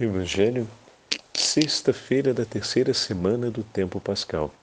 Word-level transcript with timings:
Evangelho, 0.00 0.70
sexta-feira 1.34 2.32
da 2.32 2.44
terceira 2.44 2.94
semana 2.94 3.50
do 3.50 3.64
tempo 3.64 4.00
pascal. 4.00 4.54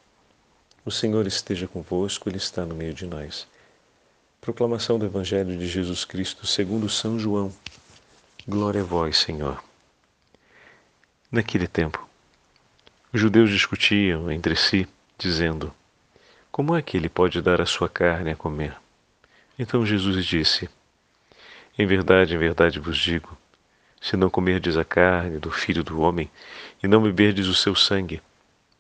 O 0.86 0.90
Senhor 0.90 1.28
esteja 1.28 1.68
convosco, 1.68 2.30
Ele 2.30 2.38
está 2.38 2.66
no 2.66 2.74
meio 2.74 2.94
de 2.94 3.06
nós. 3.06 3.46
Proclamação 4.40 4.98
do 4.98 5.06
Evangelho 5.06 5.58
de 5.58 5.68
Jesus 5.68 6.06
Cristo 6.06 6.48
segundo 6.48 6.88
São 6.88 7.20
João. 7.20 7.54
Glória 8.48 8.80
a 8.80 8.86
vós, 8.86 9.18
Senhor. 9.18 9.62
Naquele 11.30 11.68
tempo, 11.68 12.08
os 13.12 13.20
judeus 13.20 13.50
discutiam 13.50 14.32
entre 14.32 14.56
si, 14.56 14.88
dizendo: 15.18 15.74
Como 16.50 16.74
é 16.74 16.82
que 16.82 16.96
ele 16.96 17.10
pode 17.10 17.42
dar 17.42 17.60
a 17.60 17.66
sua 17.66 17.90
carne 17.90 18.32
a 18.32 18.38
comer? 18.38 18.74
Então 19.60 19.86
Jesus 19.86 20.26
disse: 20.26 20.70
Em 21.78 21.86
verdade, 21.86 22.36
em 22.36 22.38
verdade 22.38 22.80
vos 22.80 22.98
digo, 22.98 23.38
se 24.06 24.16
não 24.16 24.30
comerdes 24.30 24.78
a 24.78 24.86
carne 24.86 25.40
do 25.40 25.50
Filho 25.50 25.84
do 25.84 26.00
Homem 26.00 26.30
e 26.84 26.88
não 26.88 27.02
beberdes 27.02 27.48
o 27.48 27.56
seu 27.56 27.74
sangue, 27.74 28.22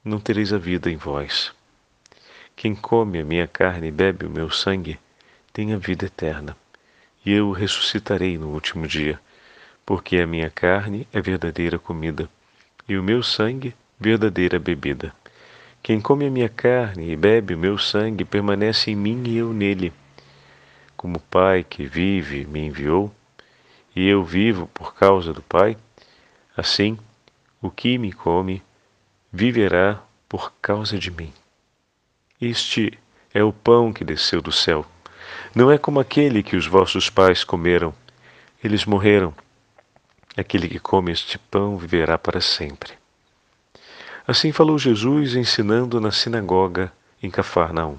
não 0.03 0.19
tereis 0.19 0.53
a 0.53 0.59
vida 0.59 0.87
em 0.91 0.97
vós. 0.97 1.51
Quem 2.55 2.75
come 2.75 3.19
a 3.19 3.25
minha 3.25 3.47
carne 3.47 3.87
e 3.87 3.91
bebe 3.91 4.27
o 4.27 4.29
meu 4.29 4.51
sangue, 4.51 4.99
tem 5.51 5.73
a 5.73 5.77
vida 5.77 6.05
eterna, 6.05 6.55
e 7.25 7.31
eu 7.31 7.47
o 7.47 7.53
ressuscitarei 7.53 8.37
no 8.37 8.49
último 8.49 8.87
dia, 8.87 9.19
porque 9.83 10.17
a 10.17 10.27
minha 10.27 10.51
carne 10.51 11.07
é 11.11 11.19
verdadeira 11.19 11.79
comida, 11.79 12.29
e 12.87 12.95
o 12.95 13.01
meu 13.01 13.23
sangue 13.23 13.73
verdadeira 13.99 14.59
bebida. 14.59 15.11
Quem 15.81 15.99
come 15.99 16.27
a 16.27 16.29
minha 16.29 16.49
carne 16.49 17.11
e 17.11 17.15
bebe 17.15 17.55
o 17.55 17.57
meu 17.57 17.79
sangue 17.79 18.23
permanece 18.23 18.91
em 18.91 18.95
mim 18.95 19.23
e 19.25 19.37
eu 19.37 19.51
nele. 19.51 19.91
Como 20.95 21.17
o 21.17 21.21
Pai 21.21 21.63
que 21.67 21.83
vive 21.83 22.45
me 22.45 22.59
enviou, 22.59 23.11
e 23.95 24.07
eu 24.07 24.23
vivo 24.23 24.67
por 24.73 24.93
causa 24.93 25.31
do 25.31 25.41
Pai, 25.41 25.77
assim 26.55 26.97
o 27.61 27.71
que 27.71 27.97
me 27.97 28.11
come 28.11 28.61
viverá 29.31 30.01
por 30.29 30.53
causa 30.61 30.99
de 30.99 31.09
mim. 31.09 31.33
Este 32.39 32.97
é 33.33 33.43
o 33.43 33.53
pão 33.53 33.91
que 33.91 34.03
desceu 34.03 34.41
do 34.41 34.51
céu. 34.51 34.85
Não 35.53 35.71
é 35.71 35.77
como 35.77 35.99
aquele 35.99 36.43
que 36.43 36.55
os 36.55 36.67
vossos 36.67 37.09
pais 37.09 37.43
comeram. 37.43 37.93
Eles 38.63 38.85
morreram. 38.85 39.33
Aquele 40.37 40.67
que 40.67 40.79
come 40.79 41.11
este 41.11 41.37
pão 41.37 41.77
viverá 41.77 42.17
para 42.17 42.41
sempre. 42.41 42.93
Assim 44.27 44.51
falou 44.51 44.77
Jesus 44.77 45.35
ensinando 45.35 46.01
na 46.01 46.11
sinagoga 46.11 46.91
em 47.21 47.29
Cafarnaum. 47.29 47.97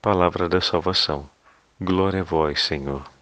Palavra 0.00 0.48
da 0.48 0.60
salvação. 0.60 1.28
Glória 1.80 2.20
a 2.20 2.24
vós, 2.24 2.62
Senhor. 2.62 3.15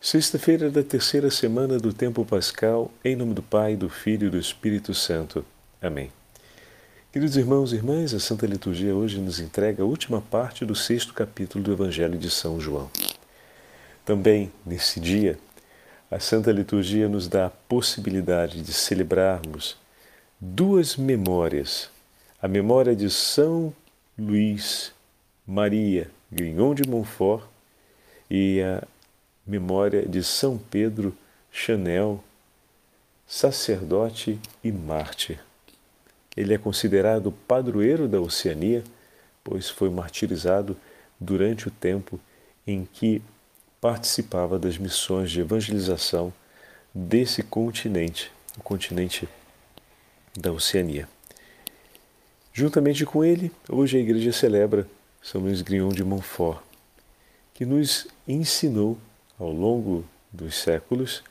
Sexta-feira 0.00 0.70
da 0.70 0.80
terceira 0.80 1.28
semana 1.28 1.76
do 1.76 1.92
tempo 1.92 2.24
pascal, 2.24 2.88
em 3.04 3.16
nome 3.16 3.34
do 3.34 3.42
Pai, 3.42 3.74
do 3.74 3.88
Filho 3.88 4.28
e 4.28 4.30
do 4.30 4.38
Espírito 4.38 4.94
Santo. 4.94 5.44
Amém. 5.82 6.12
Queridos 7.12 7.36
irmãos 7.36 7.72
e 7.72 7.76
irmãs, 7.76 8.14
a 8.14 8.20
Santa 8.20 8.46
Liturgia 8.46 8.94
hoje 8.94 9.18
nos 9.18 9.40
entrega 9.40 9.82
a 9.82 9.86
última 9.86 10.20
parte 10.20 10.64
do 10.64 10.72
sexto 10.72 11.12
capítulo 11.12 11.64
do 11.64 11.72
Evangelho 11.72 12.16
de 12.16 12.30
São 12.30 12.60
João. 12.60 12.88
Também, 14.04 14.52
nesse 14.64 15.00
dia, 15.00 15.36
a 16.08 16.20
Santa 16.20 16.52
Liturgia 16.52 17.08
nos 17.08 17.26
dá 17.26 17.46
a 17.46 17.50
possibilidade 17.50 18.62
de 18.62 18.72
celebrarmos 18.72 19.76
duas 20.40 20.96
memórias: 20.96 21.90
a 22.40 22.46
memória 22.46 22.94
de 22.94 23.10
São 23.10 23.74
Luís 24.16 24.92
Maria 25.44 26.08
Grignon 26.30 26.72
de 26.72 26.88
Montfort 26.88 27.44
e 28.30 28.62
a 28.62 28.86
memória 29.48 30.06
de 30.06 30.22
São 30.22 30.58
Pedro 30.58 31.16
Chanel, 31.50 32.22
sacerdote 33.26 34.38
e 34.62 34.70
mártir. 34.70 35.40
Ele 36.36 36.52
é 36.54 36.58
considerado 36.58 37.32
padroeiro 37.32 38.06
da 38.06 38.20
Oceania, 38.20 38.84
pois 39.42 39.70
foi 39.70 39.88
martirizado 39.88 40.76
durante 41.18 41.66
o 41.66 41.70
tempo 41.70 42.20
em 42.66 42.86
que 42.92 43.22
participava 43.80 44.58
das 44.58 44.76
missões 44.76 45.30
de 45.30 45.40
evangelização 45.40 46.32
desse 46.94 47.42
continente, 47.42 48.30
o 48.56 48.62
continente 48.62 49.26
da 50.36 50.52
Oceania. 50.52 51.08
Juntamente 52.52 53.06
com 53.06 53.24
ele, 53.24 53.50
hoje 53.68 53.96
a 53.96 54.00
igreja 54.00 54.32
celebra 54.32 54.86
São 55.22 55.40
Luís 55.40 55.62
Grignon 55.62 55.90
de 55.90 56.04
Montfort, 56.04 56.60
que 57.54 57.64
nos 57.64 58.06
ensinou 58.26 58.98
ao 59.38 59.50
longo 59.50 60.04
dos 60.32 60.56
séculos 60.56 61.22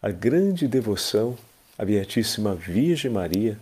a 0.00 0.10
grande 0.10 0.66
devoção 0.66 1.36
à 1.78 1.84
Beatíssima 1.84 2.54
Virgem 2.54 3.10
Maria 3.10 3.58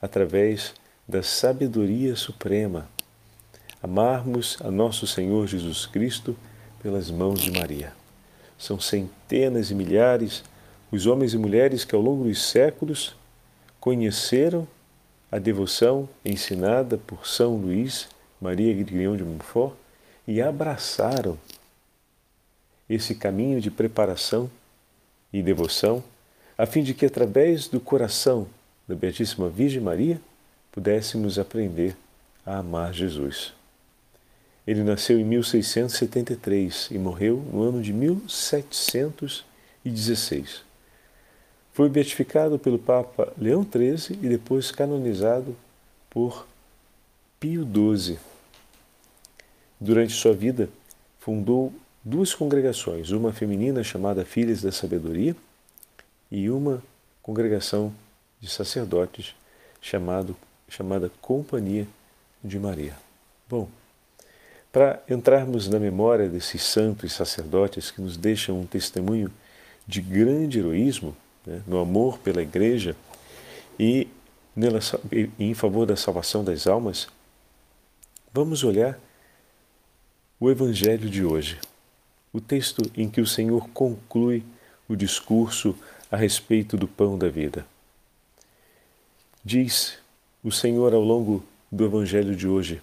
através 0.00 0.74
da 1.06 1.22
sabedoria 1.22 2.16
suprema, 2.16 2.88
amarmos 3.82 4.56
a 4.62 4.70
nosso 4.70 5.06
Senhor 5.06 5.46
Jesus 5.46 5.84
Cristo 5.84 6.36
pelas 6.82 7.10
mãos 7.10 7.40
de 7.40 7.50
Maria. 7.50 7.92
São 8.58 8.80
centenas 8.80 9.70
e 9.70 9.74
milhares 9.74 10.42
os 10.90 11.06
homens 11.06 11.34
e 11.34 11.38
mulheres 11.38 11.84
que 11.84 11.94
ao 11.94 12.00
longo 12.00 12.24
dos 12.24 12.42
séculos 12.42 13.14
conheceram 13.80 14.66
a 15.30 15.38
devoção 15.38 16.08
ensinada 16.24 16.96
por 16.96 17.26
São 17.26 17.56
Luís 17.56 18.08
Maria 18.40 18.72
Grignon 18.72 19.16
de 19.16 19.24
Montfort 19.24 19.74
e 20.26 20.40
abraçaram 20.40 21.38
esse 22.88 23.14
caminho 23.14 23.60
de 23.60 23.70
preparação 23.70 24.50
e 25.32 25.40
devoção, 25.42 26.02
a 26.56 26.64
fim 26.66 26.82
de 26.82 26.94
que, 26.94 27.04
através 27.06 27.68
do 27.68 27.80
coração 27.80 28.46
da 28.86 28.94
Beatíssima 28.94 29.48
Virgem 29.48 29.80
Maria, 29.80 30.20
pudéssemos 30.70 31.38
aprender 31.38 31.96
a 32.44 32.58
amar 32.58 32.92
Jesus. 32.92 33.54
Ele 34.66 34.82
nasceu 34.82 35.18
em 35.18 35.24
1673 35.24 36.88
e 36.90 36.98
morreu 36.98 37.42
no 37.52 37.62
ano 37.62 37.80
de 37.82 37.92
1716. 37.92 40.62
Foi 41.72 41.88
beatificado 41.88 42.58
pelo 42.58 42.78
Papa 42.78 43.32
Leão 43.36 43.64
XIII 43.64 44.18
e 44.22 44.28
depois 44.28 44.70
canonizado 44.70 45.56
por 46.08 46.46
Pio 47.40 47.64
XII. 47.64 48.16
Durante 49.80 50.12
sua 50.14 50.32
vida, 50.32 50.70
fundou 51.18 51.72
duas 52.04 52.34
congregações, 52.34 53.10
uma 53.10 53.32
feminina 53.32 53.82
chamada 53.82 54.24
Filhas 54.24 54.60
da 54.60 54.70
Sabedoria 54.70 55.34
e 56.30 56.50
uma 56.50 56.82
congregação 57.22 57.94
de 58.38 58.48
sacerdotes 58.50 59.34
chamado, 59.80 60.36
chamada 60.68 61.10
Companhia 61.22 61.86
de 62.42 62.58
Maria. 62.58 62.94
Bom, 63.48 63.68
para 64.70 65.02
entrarmos 65.08 65.66
na 65.68 65.78
memória 65.78 66.28
desses 66.28 66.62
santos 66.62 67.10
e 67.10 67.14
sacerdotes 67.14 67.90
que 67.90 68.02
nos 68.02 68.18
deixam 68.18 68.60
um 68.60 68.66
testemunho 68.66 69.30
de 69.86 70.02
grande 70.02 70.58
heroísmo 70.58 71.16
né, 71.46 71.62
no 71.66 71.78
amor 71.78 72.18
pela 72.18 72.42
Igreja 72.42 72.94
e 73.78 74.08
nela, 74.54 74.80
em 75.38 75.54
favor 75.54 75.86
da 75.86 75.96
salvação 75.96 76.44
das 76.44 76.66
almas, 76.66 77.08
vamos 78.32 78.62
olhar 78.62 78.98
o 80.38 80.50
Evangelho 80.50 81.08
de 81.08 81.24
hoje 81.24 81.58
o 82.34 82.40
texto 82.40 82.82
em 82.96 83.08
que 83.08 83.20
o 83.20 83.26
Senhor 83.26 83.68
conclui 83.68 84.42
o 84.88 84.96
discurso 84.96 85.76
a 86.10 86.16
respeito 86.16 86.76
do 86.76 86.88
pão 86.88 87.16
da 87.16 87.28
vida. 87.28 87.64
Diz 89.44 89.98
o 90.42 90.50
Senhor 90.50 90.92
ao 90.92 91.00
longo 91.00 91.44
do 91.70 91.84
Evangelho 91.84 92.34
de 92.34 92.48
hoje. 92.48 92.82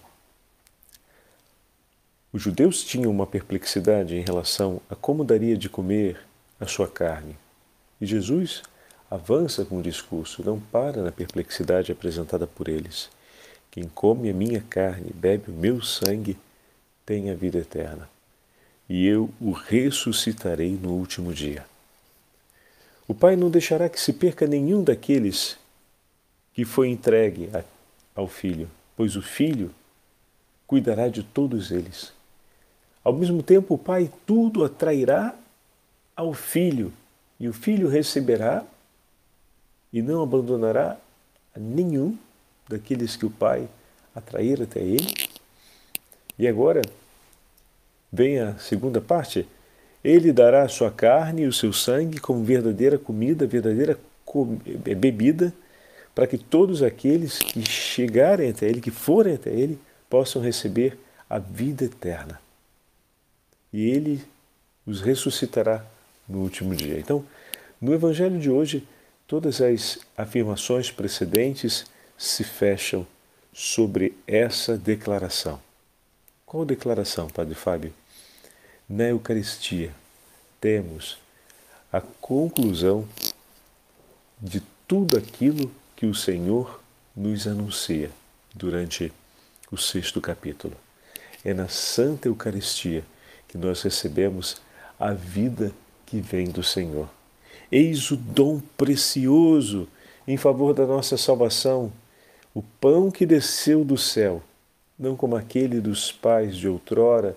Os 2.32 2.40
judeus 2.40 2.82
tinham 2.82 3.10
uma 3.10 3.26
perplexidade 3.26 4.16
em 4.16 4.22
relação 4.22 4.80
a 4.88 4.96
como 4.96 5.22
daria 5.22 5.56
de 5.56 5.68
comer 5.68 6.18
a 6.58 6.66
sua 6.66 6.88
carne. 6.88 7.36
E 8.00 8.06
Jesus 8.06 8.62
avança 9.10 9.66
com 9.66 9.78
o 9.78 9.82
discurso, 9.82 10.42
não 10.42 10.58
para 10.58 11.02
na 11.02 11.12
perplexidade 11.12 11.92
apresentada 11.92 12.46
por 12.46 12.68
eles. 12.68 13.10
Quem 13.70 13.84
come 13.84 14.30
a 14.30 14.34
minha 14.34 14.62
carne 14.62 15.10
e 15.10 15.12
bebe 15.12 15.50
o 15.50 15.54
meu 15.54 15.82
sangue 15.82 16.38
tem 17.04 17.30
a 17.30 17.34
vida 17.34 17.58
eterna 17.58 18.11
e 18.88 19.06
eu 19.06 19.30
o 19.40 19.52
ressuscitarei 19.52 20.72
no 20.72 20.90
último 20.90 21.32
dia. 21.32 21.64
O 23.06 23.14
Pai 23.14 23.36
não 23.36 23.50
deixará 23.50 23.88
que 23.88 24.00
se 24.00 24.12
perca 24.12 24.46
nenhum 24.46 24.82
daqueles 24.82 25.56
que 26.54 26.64
foi 26.64 26.88
entregue 26.88 27.50
ao 28.14 28.28
Filho, 28.28 28.70
pois 28.96 29.16
o 29.16 29.22
Filho 29.22 29.74
cuidará 30.66 31.08
de 31.08 31.22
todos 31.22 31.70
eles. 31.70 32.12
Ao 33.02 33.12
mesmo 33.12 33.42
tempo, 33.42 33.74
o 33.74 33.78
Pai 33.78 34.10
tudo 34.26 34.64
atrairá 34.64 35.34
ao 36.14 36.32
Filho, 36.32 36.92
e 37.40 37.48
o 37.48 37.52
Filho 37.52 37.88
receberá 37.88 38.64
e 39.92 40.00
não 40.00 40.22
abandonará 40.22 40.96
nenhum 41.56 42.16
daqueles 42.68 43.16
que 43.16 43.26
o 43.26 43.30
Pai 43.30 43.68
atrair 44.14 44.62
até 44.62 44.80
ele. 44.80 45.12
E 46.38 46.46
agora, 46.46 46.82
vem 48.12 48.38
a 48.38 48.58
segunda 48.58 49.00
parte, 49.00 49.48
Ele 50.04 50.32
dará 50.32 50.64
a 50.64 50.68
sua 50.68 50.90
carne 50.90 51.42
e 51.42 51.46
o 51.46 51.52
seu 51.52 51.72
sangue 51.72 52.20
como 52.20 52.44
verdadeira 52.44 52.98
comida, 52.98 53.46
verdadeira 53.46 53.98
bebida, 54.84 55.52
para 56.14 56.26
que 56.26 56.36
todos 56.36 56.82
aqueles 56.82 57.38
que 57.38 57.64
chegarem 57.68 58.50
até 58.50 58.66
Ele, 58.66 58.80
que 58.80 58.90
forem 58.90 59.34
até 59.34 59.50
Ele, 59.50 59.78
possam 60.10 60.42
receber 60.42 60.98
a 61.28 61.38
vida 61.38 61.84
eterna. 61.84 62.38
E 63.72 63.88
Ele 63.88 64.22
os 64.86 65.00
ressuscitará 65.00 65.84
no 66.28 66.40
último 66.40 66.74
dia. 66.74 66.98
Então, 66.98 67.24
no 67.80 67.94
Evangelho 67.94 68.38
de 68.38 68.50
hoje, 68.50 68.86
todas 69.26 69.60
as 69.60 69.98
afirmações 70.16 70.90
precedentes 70.90 71.86
se 72.18 72.44
fecham 72.44 73.06
sobre 73.52 74.14
essa 74.26 74.76
declaração. 74.76 75.58
Qual 76.44 76.64
declaração, 76.64 77.28
Padre 77.28 77.54
Fábio? 77.54 77.92
Na 78.88 79.04
Eucaristia 79.04 79.94
temos 80.60 81.18
a 81.92 82.00
conclusão 82.00 83.06
de 84.40 84.62
tudo 84.88 85.16
aquilo 85.16 85.70
que 85.94 86.06
o 86.06 86.14
Senhor 86.14 86.80
nos 87.16 87.46
anuncia 87.46 88.10
durante 88.54 89.12
o 89.70 89.76
sexto 89.76 90.20
capítulo. 90.20 90.74
É 91.44 91.54
na 91.54 91.68
Santa 91.68 92.28
Eucaristia 92.28 93.04
que 93.48 93.56
nós 93.56 93.82
recebemos 93.82 94.60
a 94.98 95.12
vida 95.12 95.72
que 96.06 96.20
vem 96.20 96.50
do 96.50 96.62
Senhor. 96.62 97.08
Eis 97.70 98.10
o 98.10 98.16
dom 98.16 98.60
precioso 98.76 99.88
em 100.26 100.36
favor 100.36 100.74
da 100.74 100.86
nossa 100.86 101.16
salvação, 101.16 101.92
o 102.54 102.62
pão 102.62 103.10
que 103.10 103.24
desceu 103.24 103.84
do 103.84 103.96
céu, 103.96 104.42
não 104.98 105.16
como 105.16 105.36
aquele 105.36 105.80
dos 105.80 106.12
pais 106.12 106.56
de 106.56 106.68
outrora. 106.68 107.36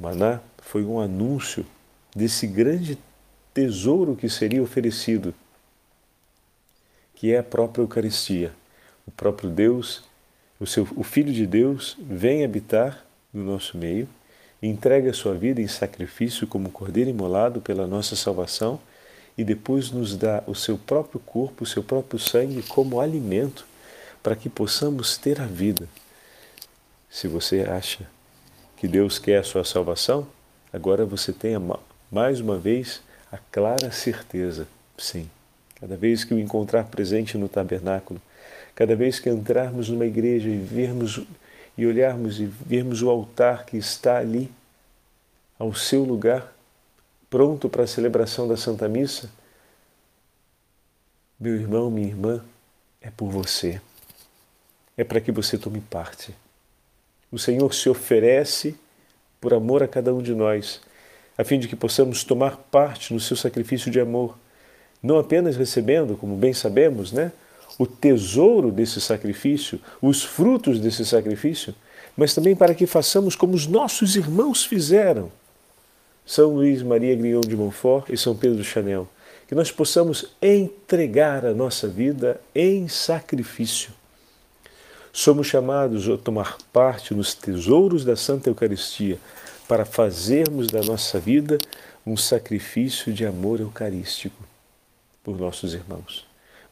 Maná 0.00 0.40
foi 0.62 0.82
um 0.82 0.98
anúncio 0.98 1.66
desse 2.16 2.46
grande 2.46 2.98
tesouro 3.52 4.16
que 4.16 4.30
seria 4.30 4.62
oferecido, 4.62 5.34
que 7.14 7.34
é 7.34 7.38
a 7.38 7.42
própria 7.42 7.82
Eucaristia. 7.82 8.50
O 9.06 9.10
próprio 9.10 9.50
Deus, 9.50 10.02
o, 10.58 10.66
seu, 10.66 10.88
o 10.96 11.02
Filho 11.02 11.30
de 11.34 11.46
Deus, 11.46 11.98
vem 12.00 12.42
habitar 12.42 13.04
no 13.30 13.44
nosso 13.44 13.76
meio, 13.76 14.08
entrega 14.62 15.10
a 15.10 15.14
sua 15.14 15.34
vida 15.34 15.60
em 15.60 15.68
sacrifício 15.68 16.46
como 16.46 16.70
cordeiro 16.70 17.10
imolado 17.10 17.60
pela 17.60 17.86
nossa 17.86 18.16
salvação 18.16 18.80
e 19.36 19.44
depois 19.44 19.90
nos 19.90 20.16
dá 20.16 20.42
o 20.46 20.54
seu 20.54 20.78
próprio 20.78 21.20
corpo, 21.20 21.64
o 21.64 21.66
seu 21.66 21.82
próprio 21.82 22.18
sangue 22.18 22.62
como 22.62 23.00
alimento 23.00 23.66
para 24.22 24.34
que 24.34 24.48
possamos 24.48 25.18
ter 25.18 25.42
a 25.42 25.46
vida. 25.46 25.86
Se 27.10 27.28
você 27.28 27.60
acha 27.60 28.08
que 28.80 28.88
Deus 28.88 29.18
quer 29.18 29.40
a 29.40 29.42
sua 29.42 29.62
salvação, 29.62 30.26
agora 30.72 31.04
você 31.04 31.34
tem 31.34 31.52
mais 32.10 32.40
uma 32.40 32.56
vez 32.56 33.02
a 33.30 33.36
clara 33.36 33.92
certeza, 33.92 34.66
sim. 34.96 35.28
Cada 35.78 35.98
vez 35.98 36.24
que 36.24 36.32
o 36.32 36.38
encontrar 36.38 36.84
presente 36.84 37.36
no 37.36 37.46
tabernáculo, 37.46 38.18
cada 38.74 38.96
vez 38.96 39.20
que 39.20 39.28
entrarmos 39.28 39.90
numa 39.90 40.06
igreja 40.06 40.48
e 40.48 40.56
vermos 40.56 41.20
e 41.76 41.84
olharmos 41.84 42.40
e 42.40 42.46
vermos 42.46 43.02
o 43.02 43.10
altar 43.10 43.66
que 43.66 43.76
está 43.76 44.16
ali 44.16 44.50
ao 45.58 45.74
seu 45.74 46.02
lugar, 46.02 46.50
pronto 47.28 47.68
para 47.68 47.84
a 47.84 47.86
celebração 47.86 48.48
da 48.48 48.56
Santa 48.56 48.88
Missa, 48.88 49.28
meu 51.38 51.54
irmão, 51.54 51.90
minha 51.90 52.08
irmã, 52.08 52.42
é 52.98 53.10
por 53.10 53.28
você. 53.28 53.78
É 54.96 55.04
para 55.04 55.20
que 55.20 55.30
você 55.30 55.58
tome 55.58 55.82
parte. 55.82 56.34
O 57.32 57.38
Senhor 57.38 57.72
se 57.72 57.88
oferece 57.88 58.74
por 59.40 59.54
amor 59.54 59.82
a 59.82 59.88
cada 59.88 60.12
um 60.12 60.20
de 60.20 60.34
nós, 60.34 60.80
a 61.38 61.44
fim 61.44 61.58
de 61.58 61.68
que 61.68 61.76
possamos 61.76 62.24
tomar 62.24 62.56
parte 62.70 63.14
no 63.14 63.20
seu 63.20 63.36
sacrifício 63.36 63.90
de 63.90 64.00
amor, 64.00 64.36
não 65.02 65.18
apenas 65.18 65.56
recebendo, 65.56 66.16
como 66.16 66.36
bem 66.36 66.52
sabemos, 66.52 67.12
né, 67.12 67.32
o 67.78 67.86
tesouro 67.86 68.70
desse 68.70 69.00
sacrifício, 69.00 69.80
os 70.02 70.22
frutos 70.22 70.78
desse 70.78 71.06
sacrifício, 71.06 71.74
mas 72.16 72.34
também 72.34 72.54
para 72.54 72.74
que 72.74 72.86
façamos 72.86 73.34
como 73.34 73.54
os 73.54 73.66
nossos 73.66 74.16
irmãos 74.16 74.64
fizeram. 74.64 75.30
São 76.26 76.54
Luís 76.54 76.82
Maria 76.82 77.14
Grignon 77.14 77.40
de 77.40 77.56
Montfort 77.56 78.10
e 78.10 78.16
São 78.16 78.36
Pedro 78.36 78.62
Chanel, 78.62 79.08
que 79.48 79.54
nós 79.54 79.72
possamos 79.72 80.26
entregar 80.42 81.46
a 81.46 81.54
nossa 81.54 81.88
vida 81.88 82.40
em 82.54 82.86
sacrifício. 82.86 83.99
Somos 85.12 85.48
chamados 85.48 86.08
a 86.08 86.16
tomar 86.16 86.56
parte 86.72 87.14
nos 87.14 87.34
tesouros 87.34 88.04
da 88.04 88.14
Santa 88.14 88.48
Eucaristia 88.48 89.18
para 89.66 89.84
fazermos 89.84 90.68
da 90.68 90.80
nossa 90.82 91.18
vida 91.18 91.58
um 92.06 92.16
sacrifício 92.16 93.12
de 93.12 93.26
amor 93.26 93.60
eucarístico 93.60 94.42
por 95.22 95.38
nossos 95.38 95.74
irmãos. 95.74 96.26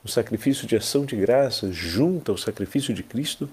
Um 0.04 0.08
sacrifício 0.08 0.66
de 0.66 0.76
ação 0.76 1.04
de 1.04 1.16
graça 1.16 1.70
junto 1.72 2.30
ao 2.30 2.38
sacrifício 2.38 2.94
de 2.94 3.02
Cristo 3.02 3.50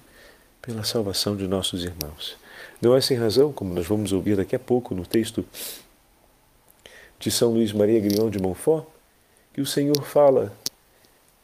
pela 0.62 0.84
salvação 0.84 1.36
de 1.36 1.48
nossos 1.48 1.84
irmãos. 1.84 2.38
Não 2.82 2.96
é 2.96 3.02
sem 3.02 3.18
razão, 3.18 3.52
como 3.52 3.74
nós 3.74 3.88
vamos 3.88 4.12
ouvir 4.12 4.38
daqui 4.38 4.56
a 4.56 4.60
pouco 4.60 4.94
no 4.94 5.06
texto 5.06 5.44
de 7.20 7.32
São 7.32 7.52
Luís 7.52 7.72
Maria 7.72 8.00
Grignon 8.00 8.30
de 8.30 8.40
Montfort, 8.40 8.86
que 9.54 9.62
o 9.62 9.66
Senhor 9.66 10.04
fala, 10.04 10.54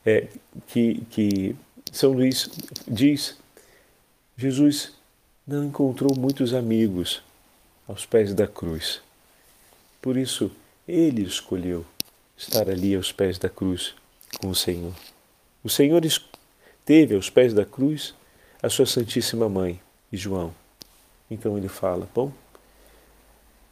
é, 0.05 0.27
que, 0.67 1.01
que 1.09 1.55
São 1.91 2.13
Luís 2.13 2.49
diz, 2.87 3.37
Jesus 4.37 4.93
não 5.45 5.65
encontrou 5.65 6.15
muitos 6.15 6.53
amigos 6.53 7.21
aos 7.85 8.05
pés 8.05 8.33
da 8.33 8.47
cruz. 8.47 9.01
Por 10.01 10.15
isso, 10.15 10.49
ele 10.87 11.21
escolheu 11.21 11.85
estar 12.37 12.69
ali 12.69 12.95
aos 12.95 13.11
pés 13.11 13.37
da 13.37 13.49
cruz 13.49 13.93
com 14.39 14.49
o 14.49 14.55
Senhor. 14.55 14.93
O 15.61 15.69
Senhor 15.69 16.01
teve 16.85 17.13
aos 17.13 17.29
pés 17.29 17.53
da 17.53 17.65
cruz 17.65 18.15
a 18.63 18.69
sua 18.69 18.85
Santíssima 18.85 19.49
Mãe 19.49 19.79
e 20.11 20.17
João. 20.17 20.53
Então 21.29 21.57
ele 21.57 21.67
fala: 21.67 22.07
Bom, 22.15 22.31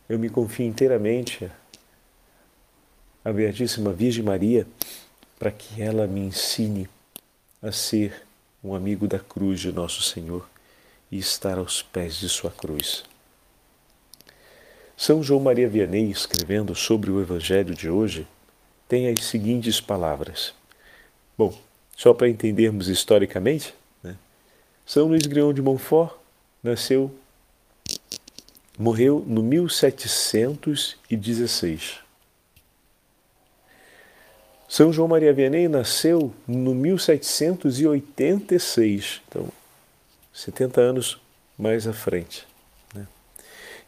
eu 0.09 0.19
me 0.19 0.29
confio 0.29 0.65
inteiramente 0.65 1.49
à 3.23 3.31
Beatíssima 3.31 3.93
Virgem 3.93 4.23
Maria 4.23 4.67
para 5.37 5.51
que 5.51 5.81
ela 5.81 6.05
me 6.05 6.19
ensine 6.19 6.89
a 7.61 7.71
ser 7.71 8.25
um 8.63 8.73
amigo 8.73 9.07
da 9.07 9.19
cruz 9.19 9.59
de 9.59 9.71
Nosso 9.71 10.01
Senhor 10.01 10.47
e 11.11 11.17
estar 11.17 11.57
aos 11.57 11.81
pés 11.81 12.15
de 12.15 12.29
Sua 12.29 12.51
cruz. 12.51 13.03
São 14.95 15.23
João 15.23 15.39
Maria 15.39 15.69
Vianney, 15.69 16.11
escrevendo 16.11 16.75
sobre 16.75 17.09
o 17.09 17.21
Evangelho 17.21 17.73
de 17.73 17.89
hoje, 17.89 18.27
tem 18.87 19.07
as 19.07 19.23
seguintes 19.23 19.79
palavras. 19.79 20.53
Bom, 21.37 21.57
só 21.95 22.13
para 22.13 22.29
entendermos 22.29 22.87
historicamente, 22.87 23.73
né? 24.03 24.15
São 24.85 25.07
Luís 25.07 25.25
Grião 25.25 25.53
de 25.53 25.61
Montfort 25.61 26.13
nasceu, 26.61 27.09
morreu 28.77 29.23
no 29.25 29.41
1716. 29.41 31.99
São 34.69 34.93
João 34.93 35.07
Maria 35.07 35.33
Vianney 35.33 35.67
nasceu 35.67 36.31
no 36.47 36.75
1786, 36.75 39.21
então 39.27 39.49
70 40.31 40.79
anos 40.79 41.19
mais 41.57 41.87
à 41.87 41.93
frente. 41.93 42.47
Né? 42.93 43.07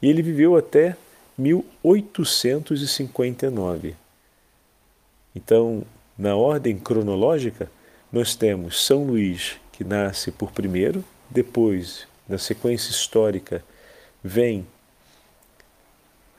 E 0.01 0.09
ele 0.09 0.23
viveu 0.23 0.57
até 0.57 0.97
1859. 1.37 3.95
Então, 5.35 5.83
na 6.17 6.35
ordem 6.35 6.79
cronológica, 6.79 7.69
nós 8.11 8.33
temos 8.33 8.83
São 8.83 9.03
Luís, 9.03 9.59
que 9.71 9.83
nasce 9.83 10.31
por 10.31 10.51
primeiro, 10.51 11.05
depois, 11.29 12.07
na 12.27 12.39
sequência 12.39 12.89
histórica, 12.89 13.63
vem 14.23 14.65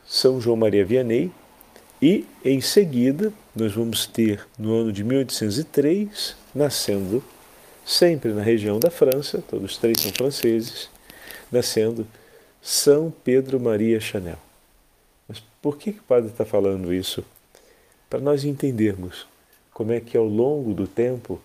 São 0.05 0.41
João 0.41 0.57
Maria 0.57 0.85
Vianney, 0.85 1.31
e 2.03 2.27
em 2.45 2.61
seguida 2.61 3.33
nós 3.55 3.73
vamos 3.73 4.05
ter 4.05 4.47
no 4.59 4.75
ano 4.75 4.93
de 4.93 5.05
1803, 5.05 6.35
nascendo, 6.55 7.23
sempre 7.87 8.33
na 8.33 8.43
região 8.43 8.81
da 8.81 8.91
França, 8.91 9.43
todos 9.49 9.79
três 9.79 10.01
são 10.01 10.13
franceses, 10.13 10.91
nascendo 11.51 12.07
São 12.61 13.15
Pedro 13.23 13.61
Maria 13.61 14.01
Chanel. 14.01 14.39
Mas 15.29 15.41
por 15.63 15.79
que, 15.79 15.93
que 15.93 16.01
o 16.01 16.05
padre 16.05 16.31
está 16.31 16.45
falando 16.45 16.93
isso? 16.93 17.25
para 18.13 18.21
nós 18.21 18.45
entendermos 18.45 19.27
como 19.73 19.91
é 19.91 19.99
que 19.99 20.19
ao 20.19 20.27
longo 20.27 20.75
do 20.75 20.87
tempo 20.87 21.41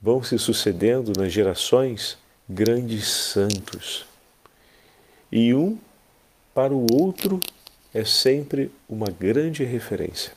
vão 0.00 0.22
se 0.22 0.38
sucedendo 0.38 1.12
nas 1.18 1.32
gerações 1.32 2.16
grandes 2.48 3.08
santos. 3.08 4.06
E 5.32 5.52
um 5.52 5.76
para 6.54 6.72
o 6.72 6.86
outro 6.92 7.40
é 7.94 8.04
sempre 8.04 8.70
uma 8.88 9.06
grande 9.06 9.62
referência. 9.62 10.32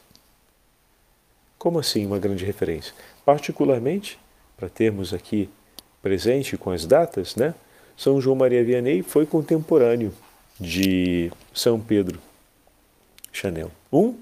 Como 1.57 1.79
assim 1.79 2.05
uma 2.05 2.19
grande 2.19 2.45
referência? 2.45 2.93
Particularmente, 3.25 4.19
para 4.55 4.69
termos 4.69 5.11
aqui 5.11 5.49
presente 6.01 6.55
com 6.55 6.69
as 6.69 6.85
datas, 6.85 7.35
né? 7.35 7.55
São 7.97 8.21
João 8.21 8.35
Maria 8.35 8.63
Vianney 8.63 9.01
foi 9.01 9.25
contemporâneo 9.25 10.13
de 10.59 11.31
São 11.51 11.79
Pedro 11.79 12.19
Chanel. 13.33 13.71
Um 13.91 14.15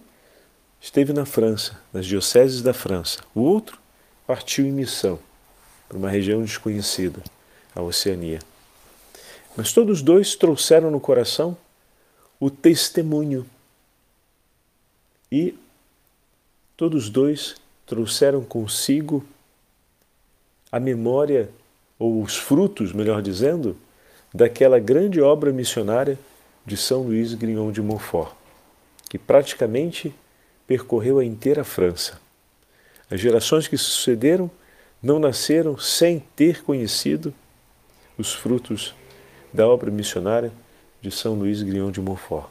esteve 0.80 1.12
na 1.12 1.25
França, 1.25 1.77
nas 1.92 2.06
dioceses 2.06 2.62
da 2.62 2.74
França. 2.74 3.20
O 3.36 3.42
outro 3.42 3.77
partiu 4.25 4.65
em 4.65 4.72
missão 4.72 5.20
para 5.89 5.98
uma 5.98 6.10
região 6.10 6.42
desconhecida, 6.42 7.22
a 7.75 7.82
Oceania. 7.82 8.39
Mas 9.58 9.74
todos 9.74 10.01
dois 10.01 10.36
trouxeram 10.36 10.89
no 10.89 11.00
coração 11.00 11.58
o 12.39 12.50
testemunho. 12.50 13.46
E 15.32 15.58
todos 16.77 17.10
dois 17.10 17.56
trouxeram 17.86 18.44
consigo 18.44 19.25
a 20.72 20.80
memória, 20.80 21.50
ou 21.98 22.22
os 22.22 22.36
frutos, 22.36 22.92
melhor 22.92 23.22
dizendo, 23.22 23.77
daquela 24.34 24.80
grande 24.80 25.22
obra 25.22 25.51
missionária 25.54 26.20
de 26.65 26.75
São 26.75 27.04
Luís 27.04 27.34
Grignon 27.34 27.72
de 27.72 27.82
Montfort, 27.82 28.34
que 29.10 29.18
praticamente 29.18 30.13
percorreu 30.68 31.20
a 31.20 31.25
inteira 31.25 31.63
França. 31.63 32.20
As 33.10 33.20
gerações 33.20 33.68
que 33.68 33.77
sucederam 33.77 34.50
não 35.01 35.20
nasceram 35.20 35.77
sem 35.77 36.20
ter 36.36 36.63
conhecido 36.63 37.34
os 38.18 38.34
frutos 38.34 38.96
da 39.54 39.68
obra 39.68 39.92
missionária 39.92 40.51
de 41.05 41.12
São 41.12 41.35
Luís 41.35 41.62
Grignon 41.62 41.91
de 41.91 42.01
Montfort. 42.01 42.47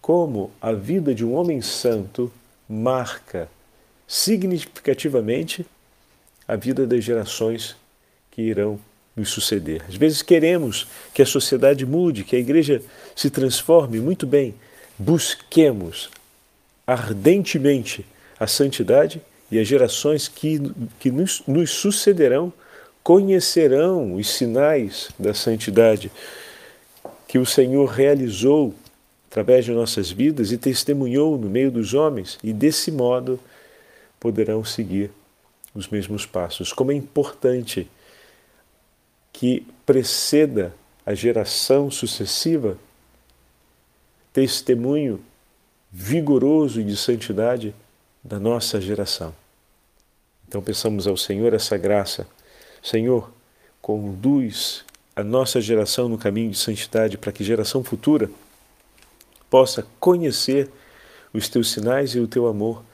Como 0.00 0.52
a 0.60 0.72
vida 0.72 1.12
de 1.12 1.24
um 1.24 1.34
homem 1.34 1.60
santo 1.60 2.32
marca 2.68 3.48
significativamente 4.06 5.66
a 6.46 6.54
vida 6.54 6.86
das 6.86 7.02
gerações 7.02 7.74
que 8.30 8.40
irão 8.40 8.78
nos 9.16 9.30
suceder. 9.30 9.82
Às 9.88 9.96
vezes 9.96 10.22
queremos 10.22 10.86
que 11.12 11.20
a 11.20 11.26
sociedade 11.26 11.84
mude, 11.84 12.22
que 12.22 12.36
a 12.36 12.38
igreja 12.38 12.80
se 13.16 13.30
transforme, 13.30 13.98
muito 13.98 14.28
bem, 14.28 14.54
busquemos 14.96 16.08
ardentemente 16.86 18.06
a 18.38 18.46
santidade 18.46 19.20
e 19.50 19.58
as 19.58 19.66
gerações 19.66 20.28
que, 20.28 20.62
que 21.00 21.10
nos, 21.10 21.42
nos 21.48 21.70
sucederão 21.70 22.52
conhecerão 23.02 24.14
os 24.14 24.30
sinais 24.30 25.10
da 25.18 25.34
santidade 25.34 26.12
que 27.28 27.38
o 27.38 27.46
Senhor 27.46 27.86
realizou 27.86 28.74
através 29.30 29.66
de 29.66 29.72
nossas 29.72 30.10
vidas 30.10 30.50
e 30.50 30.56
testemunhou 30.56 31.36
no 31.36 31.50
meio 31.50 31.70
dos 31.70 31.92
homens, 31.92 32.38
e 32.42 32.52
desse 32.52 32.90
modo 32.90 33.38
poderão 34.18 34.64
seguir 34.64 35.10
os 35.74 35.86
mesmos 35.88 36.24
passos. 36.24 36.72
Como 36.72 36.90
é 36.90 36.94
importante 36.94 37.88
que 39.32 39.64
preceda 39.84 40.74
a 41.04 41.14
geração 41.14 41.90
sucessiva 41.90 42.78
testemunho 44.32 45.20
vigoroso 45.90 46.82
de 46.82 46.96
santidade 46.96 47.74
da 48.22 48.38
nossa 48.38 48.80
geração. 48.80 49.34
Então 50.46 50.62
peçamos 50.62 51.06
ao 51.06 51.16
Senhor 51.16 51.52
essa 51.52 51.76
graça. 51.76 52.26
Senhor, 52.82 53.30
conduz 53.80 54.84
a 55.18 55.24
nossa 55.24 55.60
geração 55.60 56.08
no 56.08 56.16
caminho 56.16 56.52
de 56.52 56.56
santidade 56.56 57.18
para 57.18 57.32
que 57.32 57.42
geração 57.42 57.82
futura 57.82 58.30
possa 59.50 59.84
conhecer 59.98 60.70
os 61.34 61.48
teus 61.48 61.72
sinais 61.72 62.14
e 62.14 62.20
o 62.20 62.28
teu 62.28 62.46
amor. 62.46 62.84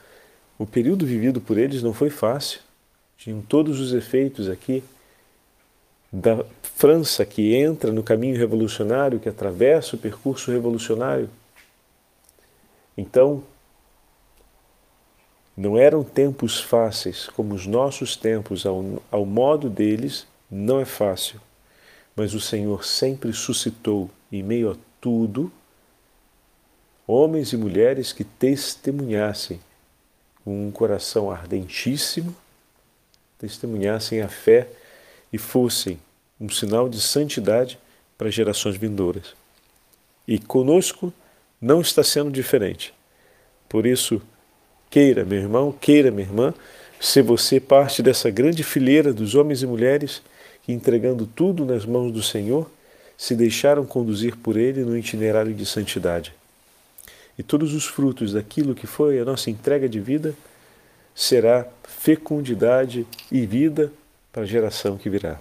O 0.57 0.65
período 0.65 1.05
vivido 1.05 1.39
por 1.39 1.55
eles 1.55 1.83
não 1.83 1.93
foi 1.93 2.09
fácil. 2.09 2.61
Tinham 3.15 3.41
todos 3.41 3.79
os 3.79 3.93
efeitos 3.93 4.49
aqui 4.49 4.83
da 6.11 6.43
França 6.63 7.23
que 7.27 7.55
entra 7.55 7.91
no 7.91 8.01
caminho 8.01 8.35
revolucionário, 8.35 9.19
que 9.19 9.29
atravessa 9.29 9.95
o 9.95 9.99
percurso 9.99 10.49
revolucionário. 10.49 11.29
Então, 12.97 13.43
não 15.55 15.77
eram 15.77 16.03
tempos 16.03 16.59
fáceis 16.59 17.27
como 17.27 17.53
os 17.53 17.67
nossos 17.67 18.15
tempos, 18.15 18.65
ao, 18.65 18.83
ao 19.11 19.27
modo 19.27 19.69
deles, 19.69 20.25
não 20.49 20.79
é 20.79 20.85
fácil. 20.85 21.39
Mas 22.15 22.33
o 22.33 22.39
Senhor 22.39 22.85
sempre 22.85 23.33
suscitou, 23.33 24.09
em 24.31 24.41
meio 24.41 24.71
a 24.71 24.75
tudo, 25.01 25.51
homens 27.05 27.51
e 27.53 27.57
mulheres 27.57 28.13
que 28.13 28.23
testemunhassem 28.23 29.59
um 30.45 30.71
coração 30.71 31.29
ardentíssimo, 31.29 32.35
testemunhassem 33.37 34.21
a 34.21 34.29
fé 34.29 34.67
e 35.31 35.37
fossem 35.37 35.99
um 36.39 36.49
sinal 36.49 36.87
de 36.87 37.01
santidade 37.01 37.77
para 38.17 38.31
gerações 38.31 38.77
vindouras. 38.77 39.35
E 40.27 40.39
conosco 40.39 41.11
não 41.59 41.81
está 41.81 42.03
sendo 42.03 42.31
diferente. 42.31 42.93
Por 43.67 43.85
isso, 43.85 44.21
Queira, 44.95 45.25
meu 45.25 45.39
irmão, 45.39 45.73
queira, 45.73 46.09
minha 46.09 46.25
irmã, 46.25 46.53
ser 47.01 47.21
você 47.21 47.59
parte 47.59 48.01
dessa 48.01 48.29
grande 48.29 48.63
fileira 48.63 49.11
dos 49.11 49.35
homens 49.35 49.61
e 49.61 49.67
mulheres 49.67 50.21
que, 50.65 50.73
entregando 50.73 51.27
tudo 51.27 51.63
nas 51.63 51.85
mãos 51.85 52.11
do 52.11 52.23
Senhor, 52.23 52.69
se 53.15 53.35
deixaram 53.35 53.85
conduzir 53.85 54.35
por 54.35 54.57
Ele 54.57 54.83
no 54.83 54.97
itinerário 54.97 55.53
de 55.53 55.65
santidade. 55.65 56.33
E 57.37 57.43
todos 57.43 57.73
os 57.73 57.85
frutos 57.85 58.33
daquilo 58.33 58.73
que 58.73 58.87
foi 58.87 59.19
a 59.19 59.25
nossa 59.25 59.49
entrega 59.49 59.87
de 59.87 59.99
vida 59.99 60.33
será 61.13 61.67
fecundidade 61.83 63.05
e 63.31 63.45
vida 63.45 63.91
para 64.33 64.41
a 64.41 64.45
geração 64.45 64.97
que 64.97 65.09
virá. 65.09 65.39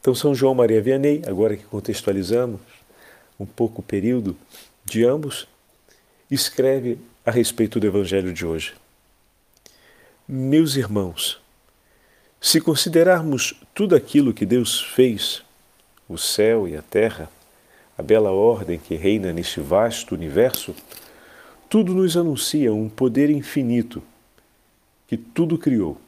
Então, 0.00 0.14
São 0.14 0.34
João 0.34 0.54
Maria 0.54 0.80
Vianney, 0.80 1.22
agora 1.26 1.56
que 1.56 1.64
contextualizamos 1.64 2.60
um 3.38 3.44
pouco 3.44 3.80
o 3.80 3.84
período 3.84 4.36
de 4.84 5.04
ambos, 5.04 5.48
escreve 6.30 6.98
a 7.26 7.30
respeito 7.30 7.80
do 7.80 7.86
Evangelho 7.86 8.32
de 8.32 8.46
hoje. 8.46 8.74
Meus 10.26 10.76
irmãos, 10.76 11.40
se 12.40 12.60
considerarmos 12.60 13.54
tudo 13.74 13.96
aquilo 13.96 14.32
que 14.32 14.46
Deus 14.46 14.80
fez, 14.80 15.42
o 16.08 16.16
céu 16.16 16.68
e 16.68 16.76
a 16.76 16.82
terra, 16.82 17.28
a 17.96 18.02
bela 18.02 18.30
ordem 18.30 18.78
que 18.78 18.94
reina 18.94 19.32
neste 19.32 19.60
vasto 19.60 20.14
universo, 20.14 20.74
tudo 21.68 21.92
nos 21.92 22.16
anuncia 22.16 22.72
um 22.72 22.88
poder 22.88 23.28
infinito 23.28 24.02
que 25.06 25.16
tudo 25.16 25.58
criou, 25.58 25.98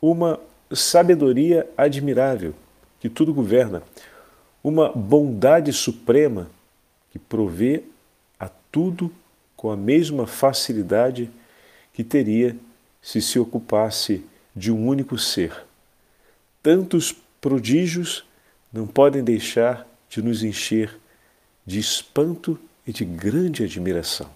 uma 0.00 0.38
sabedoria 0.72 1.68
admirável 1.76 2.54
que 3.00 3.08
tudo 3.08 3.34
governa, 3.34 3.82
uma 4.62 4.90
bondade 4.90 5.72
suprema 5.72 6.48
que 7.10 7.18
provê 7.18 7.82
a 8.38 8.48
tudo 8.70 9.10
com 9.56 9.70
a 9.70 9.76
mesma 9.76 10.26
facilidade 10.26 11.30
que 11.92 12.04
teria 12.04 12.56
se 13.00 13.20
se 13.20 13.38
ocupasse 13.38 14.24
de 14.54 14.70
um 14.70 14.86
único 14.86 15.18
ser. 15.18 15.54
Tantos 16.62 17.14
prodígios 17.40 18.24
não 18.72 18.86
podem 18.86 19.22
deixar 19.22 19.86
de 20.08 20.22
nos 20.22 20.42
encher 20.42 20.98
de 21.66 21.78
espanto 21.78 22.58
e 22.86 22.92
de 22.92 23.04
grande 23.04 23.64
admiração. 23.64 24.28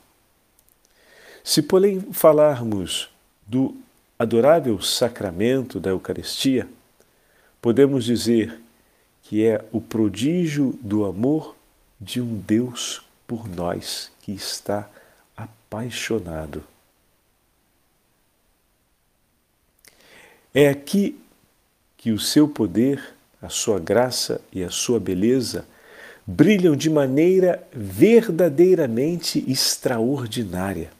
Se, 1.42 1.62
porém, 1.62 2.00
falarmos 2.12 3.08
do 3.46 3.74
adorável 4.18 4.80
sacramento 4.80 5.78
da 5.78 5.90
Eucaristia, 5.90 6.68
podemos 7.60 8.04
dizer 8.04 8.60
que 9.22 9.44
é 9.44 9.64
o 9.72 9.80
prodígio 9.80 10.78
do 10.80 11.04
amor 11.04 11.56
de 12.00 12.20
um 12.20 12.38
Deus 12.38 13.02
por 13.26 13.48
nós 13.48 14.10
que 14.22 14.32
está 14.32 14.88
apaixonado. 15.36 16.62
É 20.58 20.70
aqui 20.70 21.20
que 21.98 22.10
o 22.12 22.18
seu 22.18 22.48
poder, 22.48 23.14
a 23.42 23.50
sua 23.50 23.78
graça 23.78 24.40
e 24.50 24.64
a 24.64 24.70
sua 24.70 24.98
beleza 24.98 25.66
brilham 26.26 26.74
de 26.74 26.88
maneira 26.88 27.62
verdadeiramente 27.70 29.44
extraordinária. 29.46 30.90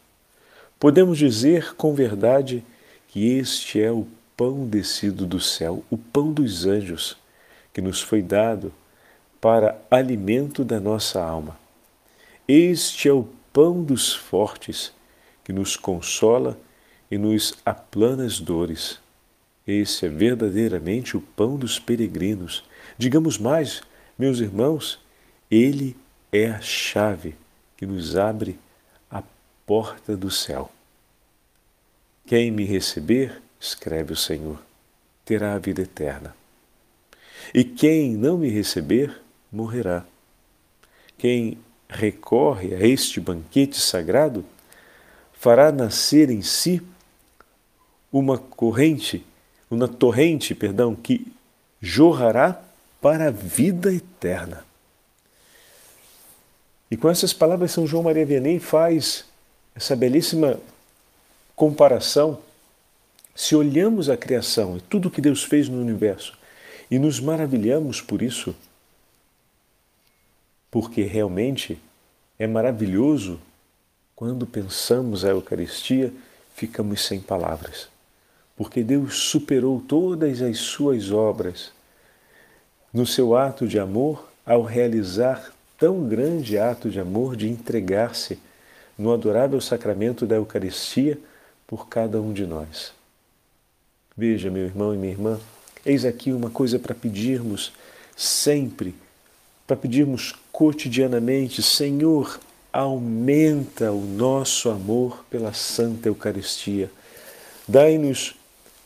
Podemos 0.79 1.17
dizer 1.17 1.75
com 1.75 1.95
verdade 1.95 2.63
que 3.09 3.39
este 3.39 3.81
é 3.81 3.91
o 3.91 4.07
pão 4.37 4.67
descido 4.67 5.25
do 5.25 5.41
céu, 5.41 5.83
o 5.89 5.97
pão 5.97 6.35
dos 6.35 6.67
anjos, 6.67 7.17
que 7.73 7.81
nos 7.81 8.03
foi 8.03 8.21
dado 8.21 8.71
para 9.41 9.81
alimento 9.91 10.65
da 10.65 10.79
nossa 10.79 11.25
alma. 11.25 11.59
Este 12.47 13.09
é 13.09 13.13
o 13.15 13.27
pão 13.55 13.83
dos 13.83 14.15
fortes, 14.15 14.93
que 15.43 15.51
nos 15.51 15.77
consola 15.77 16.59
e 17.11 17.17
nos 17.17 17.55
aplana 17.65 18.27
as 18.27 18.39
dores. 18.39 19.01
Esse 19.67 20.07
é 20.07 20.09
verdadeiramente 20.09 21.17
o 21.17 21.21
pão 21.21 21.57
dos 21.57 21.79
peregrinos. 21.79 22.65
Digamos 22.97 23.39
mais, 23.39 23.83
meus 24.19 24.39
irmãos, 24.39 25.01
ele 25.51 25.97
é 26.33 26.49
a 26.51 26.61
chave 26.61 27.35
que 27.77 27.85
nos 27.85 28.17
abre 28.17 28.59
a 29.11 29.23
porta 29.67 30.17
do 30.17 30.31
céu. 30.31 30.71
Quem 32.27 32.51
me 32.51 32.65
receber, 32.65 33.43
escreve 33.61 34.13
o 34.13 34.17
Senhor, 34.17 34.61
terá 35.25 35.55
a 35.55 35.59
vida 35.59 35.83
eterna. 35.83 36.35
E 37.55 37.65
quem 37.65 38.17
não 38.17 38.39
me 38.39 38.49
receber, 38.49 39.21
morrerá. 39.53 40.05
Quem 41.19 41.59
recorre 41.89 42.75
a 42.75 42.87
este 42.87 43.21
banquete 43.21 43.81
sagrado 43.81 44.45
fará 45.33 45.71
nascer 45.71 46.31
em 46.31 46.43
si 46.43 46.83
uma 48.13 48.39
corrente, 48.39 49.25
uma 49.71 49.89
torrente, 49.89 50.55
perdão, 50.55 50.95
que 50.95 51.27
jorrará 51.81 52.61
para 53.01 53.29
a 53.29 53.31
vida 53.31 53.93
eterna. 53.93 54.65
E 56.91 56.97
com 56.97 57.11
essas 57.11 57.33
palavras, 57.33 57.73
São 57.73 57.87
João 57.87 58.05
Maria 58.05 58.25
Vianney 58.25 58.59
faz 58.59 59.25
essa 59.75 59.97
belíssima 59.97 60.61
comparação. 61.55 62.41
Se 63.35 63.55
olhamos 63.57 64.09
a 64.09 64.17
criação 64.17 64.77
e 64.77 64.81
tudo 64.81 65.11
que 65.11 65.21
Deus 65.21 65.43
fez 65.43 65.69
no 65.69 65.81
universo 65.81 66.39
e 66.91 66.99
nos 66.99 67.19
maravilhamos 67.21 68.01
por 68.01 68.23
isso, 68.23 68.55
porque 70.71 71.03
realmente 71.03 71.79
é 72.39 72.47
maravilhoso 72.47 73.41
quando 74.15 74.47
pensamos 74.47 75.25
a 75.25 75.29
Eucaristia, 75.29 76.13
ficamos 76.55 77.05
sem 77.05 77.21
palavras, 77.21 77.89
porque 78.57 78.83
Deus 78.83 79.19
superou 79.19 79.81
todas 79.81 80.41
as 80.41 80.59
suas 80.59 81.11
obras 81.11 81.73
no 82.93 83.07
seu 83.07 83.37
ato 83.37 83.69
de 83.69 83.79
amor 83.79 84.27
ao 84.45 84.63
realizar 84.63 85.53
tão 85.79 86.09
grande 86.09 86.57
ato 86.57 86.89
de 86.89 86.99
amor 86.99 87.37
de 87.37 87.49
entregar-se 87.49 88.39
no 88.97 89.13
adorável 89.13 89.61
sacramento 89.61 90.27
da 90.27 90.37
Eucaristia 90.37 91.19
por 91.67 91.89
cada 91.89 92.21
um 92.21 92.33
de 92.33 92.47
nós. 92.47 92.93
Veja, 94.17 94.51
meu 94.51 94.65
irmão 94.65 94.95
e 94.95 94.97
minha 94.97 95.13
irmã, 95.13 95.39
eis 95.85 96.07
aqui 96.07 96.33
uma 96.33 96.49
coisa 96.49 96.79
para 96.79 96.95
pedirmos 96.95 97.73
sempre, 98.17 98.95
para 99.67 99.77
pedirmos 99.77 100.35
cotidianamente: 100.51 101.63
Senhor, 101.63 102.41
aumenta 102.73 103.93
o 103.93 104.01
nosso 104.01 104.71
amor 104.71 105.23
pela 105.29 105.53
Santa 105.53 106.09
Eucaristia. 106.09 106.91
Dai-nos 107.69 108.35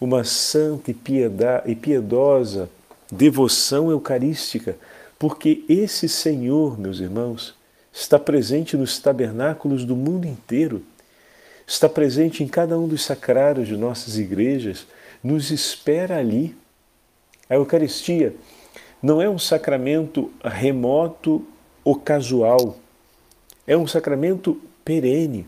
uma 0.01 0.25
santa 0.25 0.91
e 0.91 1.75
piedosa 1.75 2.71
devoção 3.11 3.91
eucarística 3.91 4.77
porque 5.21 5.63
esse 5.69 6.09
Senhor, 6.09 6.81
meus 6.81 6.99
irmãos, 6.99 7.55
está 7.93 8.19
presente 8.19 8.75
nos 8.75 8.99
tabernáculos 8.99 9.85
do 9.85 9.95
mundo 9.95 10.27
inteiro, 10.27 10.83
está 11.67 11.91
presente 11.91 12.43
em 12.43 12.49
cada 12.49 12.79
um 12.79 12.89
dos 12.89 13.05
sacrários 13.05 13.69
de 13.69 13.77
nossas 13.77 14.17
igrejas, 14.17 14.87
nos 15.23 15.51
espera 15.51 16.17
ali. 16.17 16.57
A 17.51 17.57
Eucaristia 17.57 18.35
não 19.03 19.21
é 19.21 19.29
um 19.29 19.39
sacramento 19.39 20.33
remoto 20.43 21.45
ou 21.85 21.97
casual, 21.97 22.79
é 23.67 23.77
um 23.77 23.87
sacramento 23.87 24.59
perene, 24.83 25.47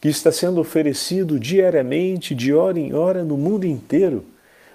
que 0.00 0.08
está 0.08 0.32
sendo 0.32 0.60
oferecido 0.60 1.38
diariamente, 1.38 2.34
de 2.34 2.54
hora 2.54 2.78
em 2.78 2.94
hora, 2.94 3.22
no 3.22 3.36
mundo 3.36 3.66
inteiro, 3.66 4.24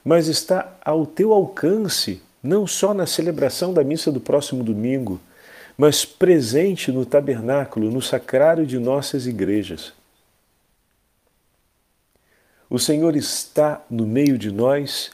mas 0.04 0.28
está 0.28 0.78
ao 0.86 1.06
teu 1.06 1.34
alcance 1.34 2.22
não 2.44 2.68
só 2.68 2.94
na 2.94 3.08
celebração 3.08 3.74
da 3.74 3.84
missa 3.84 4.12
do 4.12 4.22
próximo 4.22 4.64
domingo, 4.64 5.20
mas 5.76 6.06
presente 6.06 6.92
no 6.92 7.06
tabernáculo, 7.06 7.90
no 7.90 8.02
sacrário 8.02 8.68
de 8.68 8.78
nossas 8.78 9.26
igrejas. 9.26 9.94
O 12.70 12.78
Senhor 12.78 13.16
está 13.16 13.84
no 13.90 14.06
meio 14.06 14.38
de 14.38 14.52
nós 14.52 15.12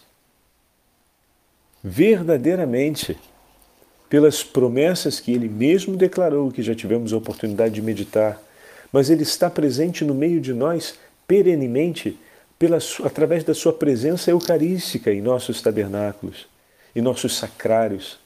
verdadeiramente 1.83 3.17
pelas 4.09 4.43
promessas 4.43 5.19
que 5.19 5.31
Ele 5.31 5.47
mesmo 5.47 5.95
declarou, 5.95 6.51
que 6.51 6.61
já 6.61 6.75
tivemos 6.75 7.13
a 7.13 7.17
oportunidade 7.17 7.73
de 7.73 7.81
meditar, 7.81 8.41
mas 8.91 9.09
Ele 9.09 9.23
está 9.23 9.49
presente 9.49 10.03
no 10.03 10.13
meio 10.13 10.41
de 10.41 10.53
nós 10.53 10.95
perenemente 11.27 12.17
pela, 12.59 12.77
através 13.03 13.43
da 13.43 13.53
Sua 13.53 13.73
presença 13.73 14.29
eucarística 14.31 15.11
em 15.11 15.21
nossos 15.21 15.61
tabernáculos 15.61 16.47
e 16.95 17.01
nossos 17.01 17.35
sacrários, 17.37 18.19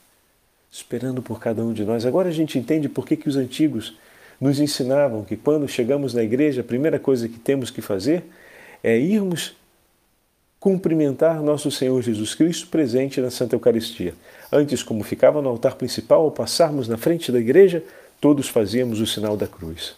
esperando 0.72 1.22
por 1.22 1.40
cada 1.40 1.64
um 1.64 1.72
de 1.72 1.86
nós. 1.86 2.06
Agora 2.06 2.30
a 2.30 2.34
gente 2.34 2.58
entende 2.58 2.90
por 2.90 3.06
que, 3.06 3.16
que 3.16 3.30
os 3.30 3.36
antigos 3.36 3.96
nos 4.40 4.60
ensinavam 4.60 5.24
que 5.24 5.38
quando 5.38 5.68
chegamos 5.68 6.14
na 6.14 6.24
igreja, 6.24 6.62
a 6.62 6.64
primeira 6.64 7.00
coisa 7.00 7.30
que 7.30 7.40
temos 7.40 7.70
que 7.70 7.82
fazer 7.82 8.24
é 8.84 8.98
irmos 8.98 9.56
cumprimentar 10.60 11.42
nosso 11.42 11.70
Senhor 11.70 12.02
Jesus 12.02 12.34
Cristo 12.34 12.68
presente 12.68 13.22
na 13.22 13.30
Santa 13.30 13.56
Eucaristia. 13.56 14.16
Antes, 14.52 14.82
como 14.82 15.04
ficava 15.04 15.42
no 15.42 15.50
altar 15.50 15.76
principal, 15.76 16.24
ao 16.24 16.32
passarmos 16.32 16.88
na 16.88 16.98
frente 16.98 17.32
da 17.32 17.40
igreja, 17.40 17.84
todos 18.20 18.50
fazíamos 18.50 19.00
o 19.00 19.06
sinal 19.06 19.38
da 19.38 19.48
cruz. 19.48 19.96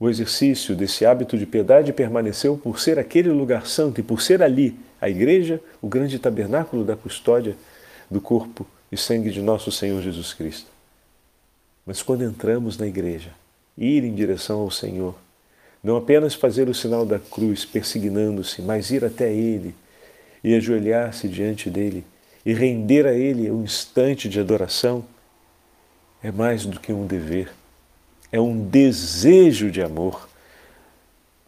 O 0.00 0.08
exercício 0.08 0.74
desse 0.74 1.04
hábito 1.04 1.36
de 1.36 1.44
piedade 1.44 1.92
permaneceu 1.92 2.56
por 2.56 2.80
ser 2.80 2.98
aquele 2.98 3.28
lugar 3.28 3.66
santo 3.66 4.00
e 4.00 4.02
por 4.02 4.22
ser 4.22 4.42
ali 4.42 4.74
a 4.98 5.10
igreja, 5.10 5.60
o 5.82 5.88
grande 5.88 6.18
tabernáculo 6.18 6.82
da 6.82 6.96
custódia 6.96 7.54
do 8.10 8.18
corpo 8.18 8.66
e 8.90 8.96
sangue 8.96 9.30
de 9.30 9.42
nosso 9.42 9.70
Senhor 9.70 10.00
Jesus 10.00 10.32
Cristo. 10.32 10.70
Mas 11.84 12.02
quando 12.02 12.24
entramos 12.24 12.78
na 12.78 12.86
igreja, 12.86 13.30
ir 13.76 14.02
em 14.02 14.14
direção 14.14 14.60
ao 14.60 14.70
Senhor, 14.70 15.14
não 15.84 15.96
apenas 15.96 16.34
fazer 16.34 16.66
o 16.70 16.74
sinal 16.74 17.04
da 17.04 17.18
cruz 17.18 17.66
persignando-se, 17.66 18.62
mas 18.62 18.90
ir 18.90 19.04
até 19.04 19.30
Ele 19.30 19.74
e 20.42 20.54
ajoelhar-se 20.54 21.28
diante 21.28 21.68
dele 21.68 22.06
e 22.44 22.54
render 22.54 23.06
a 23.06 23.12
Ele 23.12 23.50
um 23.50 23.64
instante 23.64 24.30
de 24.30 24.40
adoração, 24.40 25.04
é 26.22 26.32
mais 26.32 26.64
do 26.64 26.80
que 26.80 26.90
um 26.90 27.06
dever 27.06 27.59
é 28.32 28.40
um 28.40 28.68
desejo 28.68 29.70
de 29.70 29.82
amor. 29.82 30.28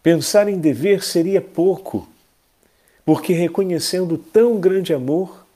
Pensar 0.03 0.49
em 0.49 0.59
dever 0.59 1.05
seria 1.05 1.40
pouco, 1.40 2.09
porque 3.05 3.33
reconhecendo 3.33 4.18
tão 4.18 4.59
grande 4.59 4.92
amor, 4.92 5.47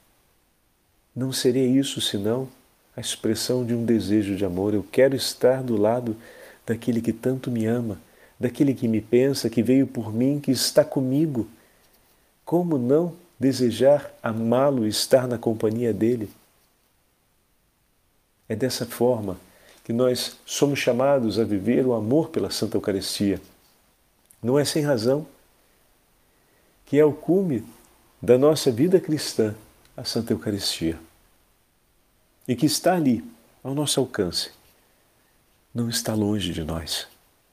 não 1.15 1.33
seria 1.33 1.67
isso 1.67 2.01
senão 2.01 2.49
a 2.97 3.01
expressão 3.01 3.65
de 3.65 3.75
um 3.75 3.85
desejo 3.85 4.37
de 4.37 4.45
amor. 4.45 4.73
Eu 4.73 4.85
quero 4.85 5.17
estar 5.17 5.62
do 5.62 5.77
lado 5.77 6.17
daquele 6.65 7.01
que 7.01 7.12
tanto 7.12 7.51
me 7.51 7.67
ama, 7.67 8.01
daquele 8.39 8.75
que 8.75 8.87
me 8.87 9.01
pensa, 9.01 9.51
que 9.51 9.62
veio 9.62 9.87
por 9.87 10.12
mim, 10.12 10.39
que 10.41 10.51
está 10.51 10.85
comigo. 10.85 11.49
Como 12.45 12.79
não 12.79 13.15
desejar 13.39 14.15
amá-lo 14.23 14.87
estar 14.87 15.27
na 15.27 15.37
companhia 15.37 15.93
dele? 15.93 16.31
É 18.49 18.55
dessa 18.55 18.87
forma 18.87 19.37
que 19.87 19.92
nós 19.92 20.37
somos 20.44 20.81
chamados 20.81 21.38
a 21.38 21.44
viver 21.44 21.87
o 21.87 21.94
amor 21.94 22.31
pela 22.31 22.51
Santa 22.51 22.77
Eucaristia. 22.77 23.40
Não 24.42 24.59
é 24.59 24.64
sem 24.64 24.83
razão 24.83 25.25
que 26.85 26.99
é 26.99 27.05
o 27.05 27.12
cume 27.12 27.64
da 28.20 28.37
nossa 28.37 28.72
vida 28.72 28.99
cristã, 28.99 29.55
a 29.96 30.03
Santa 30.03 30.33
Eucaristia. 30.33 30.99
E 32.49 32.57
que 32.57 32.66
está 32.66 32.96
ali, 32.96 33.22
ao 33.62 33.77
nosso 33.77 34.01
alcance. 34.01 34.51
Não 35.72 35.88
está 35.88 36.14
longe 36.14 36.53
de 36.53 36.64
nós, 36.64 37.07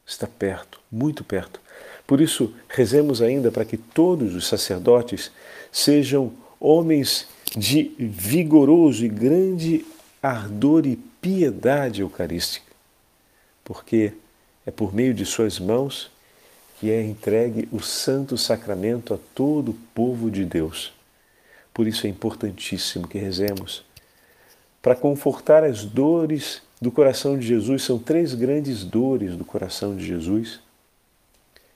está 0.03 0.25
perto, 0.25 0.79
muito 0.91 1.23
perto. 1.23 1.61
Por 2.07 2.19
isso, 2.19 2.51
rezemos 2.67 3.21
ainda 3.21 3.51
para 3.51 3.63
que 3.63 3.77
todos 3.77 4.33
os 4.33 4.47
sacerdotes 4.47 5.31
sejam 5.71 6.33
homens 6.59 7.27
de 7.55 7.93
vigoroso 7.99 9.05
e 9.05 9.07
grande 9.07 9.85
ardor 10.19 10.87
e 10.87 11.12
piedade 11.23 12.01
eucarística, 12.01 12.69
porque 13.63 14.11
é 14.65 14.71
por 14.71 14.93
meio 14.93 15.13
de 15.13 15.25
suas 15.25 15.57
mãos 15.57 16.11
que 16.77 16.91
é 16.91 17.01
entregue 17.01 17.65
o 17.71 17.79
santo 17.79 18.37
sacramento 18.37 19.13
a 19.13 19.17
todo 19.33 19.71
o 19.71 19.77
povo 19.95 20.29
de 20.29 20.43
Deus. 20.43 20.91
Por 21.73 21.87
isso 21.87 22.05
é 22.05 22.09
importantíssimo 22.09 23.07
que 23.07 23.17
rezemos. 23.17 23.85
Para 24.81 24.97
confortar 24.97 25.63
as 25.63 25.85
dores 25.85 26.61
do 26.81 26.91
coração 26.91 27.39
de 27.39 27.47
Jesus, 27.47 27.83
são 27.83 27.97
três 27.97 28.33
grandes 28.33 28.83
dores 28.83 29.37
do 29.37 29.45
coração 29.45 29.95
de 29.95 30.05
Jesus, 30.05 30.59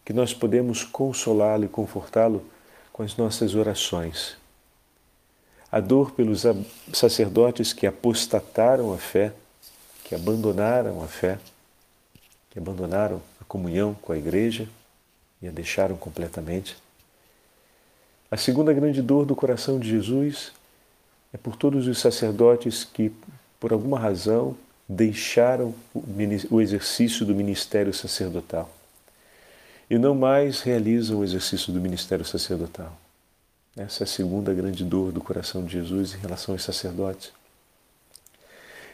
que 0.04 0.12
nós 0.12 0.34
podemos 0.34 0.84
consolá-lo 0.84 1.64
e 1.64 1.70
confortá-lo 1.70 2.44
com 2.92 3.02
as 3.02 3.16
nossas 3.16 3.56
orações 3.56 4.36
a 5.72 5.80
dor 5.80 6.12
pelos 6.12 6.44
sacerdotes 6.94 7.74
que 7.74 7.86
apostataram 7.86 8.94
a 8.94 8.98
fé, 8.98 9.34
que 10.04 10.16
abandonaram 10.16 11.04
a 11.04 11.08
fé, 11.08 11.38
que 12.50 12.60
abandonaram 12.60 13.22
a 13.42 13.46
comunhão 13.46 13.94
com 14.02 14.14
a 14.14 14.18
igreja 14.18 14.68
e 15.42 15.48
a 15.48 15.52
deixaram 15.52 15.98
completamente. 15.98 16.78
A 18.32 18.38
segunda 18.38 18.74
grande 18.74 19.02
dor 19.02 19.26
do 19.26 19.36
coração 19.36 19.80
de 19.80 19.90
Jesus 19.90 20.52
é 21.34 21.38
por 21.38 21.56
todos 21.56 21.88
os 21.88 22.00
sacerdotes 22.00 22.84
que, 22.84 23.12
por 23.60 23.74
alguma 23.74 24.00
razão, 24.00 24.56
deixaram 24.88 25.76
o 26.50 26.62
exercício 26.62 27.26
do 27.26 27.36
ministério 27.36 27.94
sacerdotal 27.94 28.70
e 29.90 29.98
não 29.98 30.16
mais 30.16 30.62
realizam 30.62 31.20
o 31.20 31.24
exercício 31.24 31.72
do 31.72 31.80
ministério 31.80 32.26
sacerdotal. 32.26 32.98
Essa 33.78 34.04
é 34.04 34.06
a 34.06 34.08
segunda 34.08 34.52
grande 34.56 34.84
dor 34.84 35.12
do 35.12 35.22
coração 35.22 35.64
de 35.64 35.74
Jesus 35.74 36.16
em 36.16 36.18
relação 36.18 36.56
aos 36.56 36.64
sacerdotes. 36.64 37.32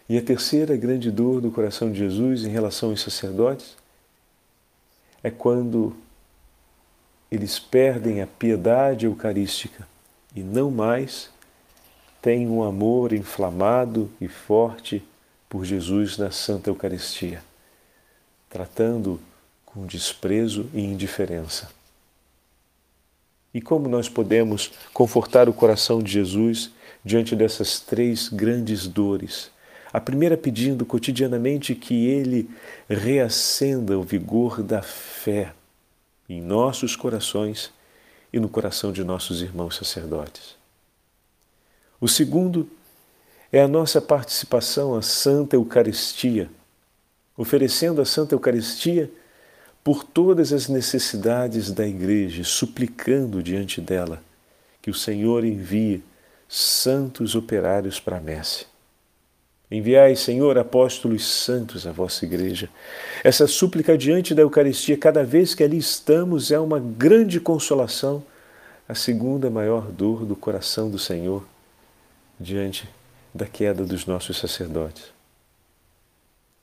E 0.10 0.18
a 0.18 0.22
terceira 0.22 0.76
grande 0.76 1.10
dor 1.10 1.40
do 1.40 1.50
coração 1.50 1.90
de 1.90 2.00
Jesus 2.00 2.44
em 2.44 2.50
relação 2.50 2.90
aos 2.90 3.02
sacerdotes 3.02 3.78
é 5.24 5.32
quando 5.32 5.96
eles 7.32 7.58
perdem 7.58 8.22
a 8.22 8.28
piedade 8.28 9.06
eucarística 9.06 9.88
e 10.36 10.42
não 10.42 10.70
mais 10.70 11.30
têm 12.22 12.50
um 12.50 12.62
amor 12.62 13.14
inflamado 13.14 14.12
e 14.20 14.28
forte 14.28 15.02
por 15.48 15.64
Jesus 15.64 16.18
na 16.18 16.30
Santa 16.30 16.70
Eucaristia, 16.70 17.42
tratando 18.50 19.20
com 19.66 19.86
desprezo 19.86 20.70
e 20.74 20.82
indiferença. 20.82 21.70
E 23.54 23.62
como 23.62 23.88
nós 23.88 24.10
podemos 24.10 24.72
confortar 24.94 25.48
o 25.48 25.54
coração 25.54 26.02
de 26.02 26.12
Jesus 26.12 26.72
diante 27.06 27.36
dessas 27.36 27.80
três 27.80 28.28
grandes 28.28 28.88
dores? 28.88 29.52
A 29.92 30.02
primeira 30.02 30.36
pedindo 30.36 30.86
cotidianamente 30.86 31.76
que 31.76 32.08
ele 32.08 32.50
reacenda 32.90 33.98
o 33.98 34.02
vigor 34.02 34.64
da 34.64 34.82
fé 34.82 35.54
em 36.28 36.42
nossos 36.42 36.96
corações 36.96 37.72
e 38.32 38.40
no 38.40 38.50
coração 38.50 38.92
de 38.92 39.04
nossos 39.04 39.44
irmãos 39.44 39.76
sacerdotes. 39.76 40.56
O 42.02 42.08
segundo 42.08 42.68
é 43.52 43.62
a 43.62 43.68
nossa 43.68 44.02
participação 44.02 44.96
à 44.96 45.04
Santa 45.04 45.56
Eucaristia, 45.56 46.50
oferecendo 47.38 48.02
a 48.02 48.06
Santa 48.06 48.34
Eucaristia 48.34 49.12
por 49.84 50.04
todas 50.04 50.54
as 50.54 50.70
necessidades 50.70 51.72
da 51.72 51.86
Igreja, 51.86 52.44
suplicando 52.44 53.44
diante 53.44 53.82
dela 53.82 54.24
que 54.82 54.90
o 54.90 54.94
Senhor 54.94 55.44
envie 55.44 56.04
santos 56.48 57.36
operários 57.36 58.00
para 58.00 58.18
a 58.18 58.22
messe. 58.22 58.66
Enviai, 59.72 60.16
Senhor, 60.16 60.56
apóstolos 60.58 61.26
santos 61.26 61.88
à 61.88 61.92
vossa 61.92 62.26
igreja. 62.26 62.70
Essa 63.24 63.48
súplica 63.48 63.98
diante 63.98 64.36
da 64.36 64.44
Eucaristia, 64.44 64.96
cada 64.96 65.24
vez 65.24 65.56
que 65.56 65.64
ali 65.64 65.78
estamos, 65.78 66.52
é 66.52 66.60
uma 66.60 66.80
grande 66.80 67.40
consolação, 67.40 68.24
a 68.88 68.94
segunda 68.94 69.50
maior 69.50 69.92
dor 69.92 70.26
do 70.26 70.36
coração 70.36 70.92
do 70.92 71.00
Senhor 71.00 71.44
diante 72.40 72.88
da 73.34 73.48
queda 73.48 73.84
dos 73.84 74.06
nossos 74.06 74.38
sacerdotes. 74.38 75.06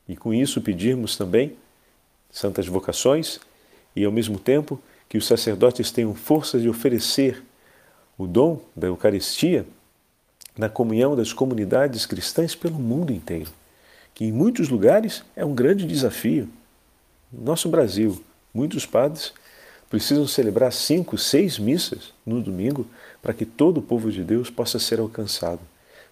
E 0.09 0.14
com 0.14 0.33
isso 0.33 0.61
pedirmos 0.61 1.16
também 1.16 1.56
santas 2.31 2.66
vocações 2.66 3.40
e, 3.95 4.05
ao 4.05 4.12
mesmo 4.12 4.38
tempo, 4.38 4.81
que 5.09 5.19
os 5.19 5.27
sacerdotes 5.27 5.90
tenham 5.90 6.14
força 6.14 6.59
de 6.59 6.69
oferecer 6.69 7.43
o 8.16 8.27
dom 8.27 8.61
da 8.77 8.87
Eucaristia 8.87 9.66
na 10.57 10.69
comunhão 10.69 11.16
das 11.16 11.33
comunidades 11.33 12.07
cristãs 12.07 12.55
pelo 12.55 12.79
mundo 12.79 13.12
inteiro, 13.12 13.51
que 14.14 14.25
em 14.25 14.33
muitos 14.33 14.69
lugares 14.69 15.25
é 15.35 15.45
um 15.45 15.55
grande 15.55 15.87
desafio. 15.87 16.49
No 17.33 17.45
nosso 17.45 17.69
Brasil, 17.69 18.23
muitos 18.53 18.85
padres 18.85 19.33
precisam 19.88 20.27
celebrar 20.27 20.73
cinco, 20.73 21.19
seis 21.19 21.59
missas 21.59 22.12
no 22.25 22.40
domingo 22.40 22.87
para 23.21 23.35
que 23.35 23.45
todo 23.45 23.79
o 23.79 23.83
povo 23.83 24.11
de 24.12 24.23
Deus 24.23 24.51
possa 24.51 24.79
ser 24.79 25.01
alcançado. 25.01 25.61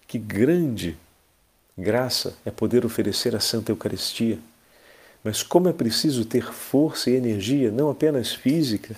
Que 0.07 0.17
grande 0.17 0.97
graça 1.77 2.35
é 2.43 2.51
poder 2.51 2.85
oferecer 2.85 3.35
a 3.35 3.39
Santa 3.39 3.71
Eucaristia. 3.71 4.37
Mas 5.23 5.43
como 5.43 5.67
é 5.67 5.73
preciso 5.73 6.25
ter 6.25 6.51
força 6.53 7.09
e 7.09 7.15
energia, 7.15 7.71
não 7.71 7.89
apenas 7.89 8.33
física, 8.33 8.95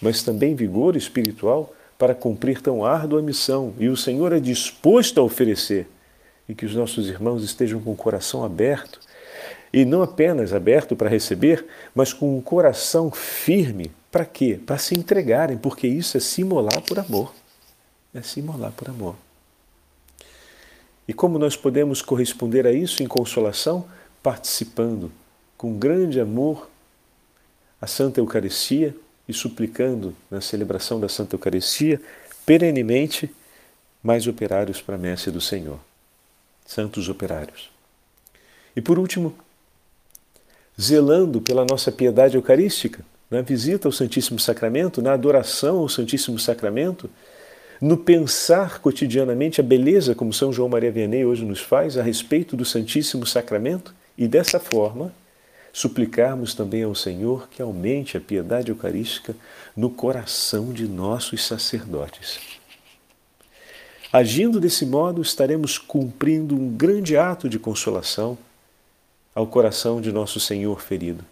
mas 0.00 0.22
também 0.22 0.54
vigor 0.54 0.96
espiritual 0.96 1.74
para 1.98 2.14
cumprir 2.14 2.60
tão 2.60 2.84
árdua 2.84 3.22
missão 3.22 3.74
e 3.78 3.88
o 3.88 3.96
Senhor 3.96 4.32
é 4.32 4.40
disposto 4.40 5.20
a 5.20 5.22
oferecer 5.22 5.86
e 6.48 6.54
que 6.54 6.66
os 6.66 6.74
nossos 6.74 7.08
irmãos 7.08 7.42
estejam 7.42 7.80
com 7.80 7.92
o 7.92 7.96
coração 7.96 8.44
aberto 8.44 9.00
e 9.72 9.84
não 9.84 10.02
apenas 10.02 10.52
aberto 10.52 10.94
para 10.94 11.08
receber, 11.08 11.66
mas 11.94 12.12
com 12.12 12.36
um 12.36 12.40
coração 12.40 13.10
firme. 13.10 13.90
Para 14.10 14.24
quê? 14.24 14.60
Para 14.64 14.78
se 14.78 14.96
entregarem, 14.96 15.56
porque 15.56 15.88
isso 15.88 16.16
é 16.16 16.20
se 16.20 16.42
imolar 16.42 16.80
por 16.82 16.98
amor. 16.98 17.34
É 18.14 18.22
se 18.22 18.38
imolar 18.38 18.70
por 18.70 18.88
amor. 18.88 19.16
E 21.08 21.12
como 21.12 21.38
nós 21.38 21.56
podemos 21.56 22.00
corresponder 22.00 22.66
a 22.66 22.72
isso 22.72 23.02
em 23.02 23.06
consolação? 23.06 23.84
Participando 24.22 25.10
com 25.64 25.78
grande 25.78 26.20
amor 26.20 26.68
a 27.80 27.86
Santa 27.86 28.20
Eucaristia, 28.20 28.94
e 29.26 29.32
suplicando 29.32 30.14
na 30.30 30.42
celebração 30.42 31.00
da 31.00 31.08
Santa 31.08 31.36
Eucaristia 31.36 31.98
perenemente 32.44 33.30
mais 34.02 34.26
operários 34.26 34.82
para 34.82 34.96
a 34.96 34.98
messe 34.98 35.30
do 35.30 35.40
Senhor. 35.40 35.78
Santos 36.66 37.08
operários. 37.08 37.70
E 38.76 38.82
por 38.82 38.98
último, 38.98 39.34
zelando 40.78 41.40
pela 41.40 41.64
nossa 41.64 41.90
piedade 41.90 42.36
eucarística, 42.36 43.02
na 43.30 43.40
visita 43.40 43.88
ao 43.88 43.92
Santíssimo 43.92 44.38
Sacramento, 44.38 45.00
na 45.00 45.14
adoração 45.14 45.78
ao 45.78 45.88
Santíssimo 45.88 46.38
Sacramento, 46.38 47.08
no 47.80 47.96
pensar 47.96 48.80
cotidianamente 48.80 49.62
a 49.62 49.64
beleza 49.64 50.14
como 50.14 50.30
São 50.30 50.52
João 50.52 50.68
Maria 50.68 50.92
Vianney 50.92 51.24
hoje 51.24 51.42
nos 51.42 51.62
faz 51.62 51.96
a 51.96 52.02
respeito 52.02 52.54
do 52.54 52.66
Santíssimo 52.66 53.24
Sacramento 53.24 53.94
e 54.18 54.28
dessa 54.28 54.60
forma 54.60 55.10
suplicarmos 55.74 56.54
também 56.54 56.84
ao 56.84 56.94
Senhor 56.94 57.48
que 57.48 57.60
aumente 57.60 58.16
a 58.16 58.20
piedade 58.20 58.70
eucarística 58.70 59.34
no 59.76 59.90
coração 59.90 60.72
de 60.72 60.86
nossos 60.86 61.44
sacerdotes. 61.44 62.38
Agindo 64.12 64.60
desse 64.60 64.86
modo, 64.86 65.20
estaremos 65.20 65.76
cumprindo 65.76 66.54
um 66.54 66.70
grande 66.70 67.16
ato 67.16 67.48
de 67.48 67.58
consolação 67.58 68.38
ao 69.34 69.48
coração 69.48 70.00
de 70.00 70.12
nosso 70.12 70.38
Senhor 70.38 70.80
ferido. 70.80 71.24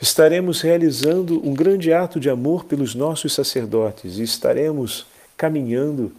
Estaremos 0.00 0.62
realizando 0.62 1.46
um 1.46 1.52
grande 1.52 1.92
ato 1.92 2.18
de 2.18 2.30
amor 2.30 2.64
pelos 2.64 2.94
nossos 2.94 3.34
sacerdotes 3.34 4.16
e 4.16 4.22
estaremos 4.22 5.06
caminhando 5.36 6.10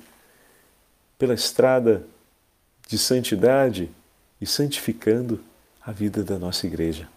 pela 1.18 1.34
estrada 1.34 2.06
de 2.88 3.00
santidade 3.00 3.90
e 4.40 4.46
santificando 4.46 5.40
a 5.82 5.92
vida 5.92 6.24
da 6.24 6.38
nossa 6.38 6.68
igreja. 6.68 7.15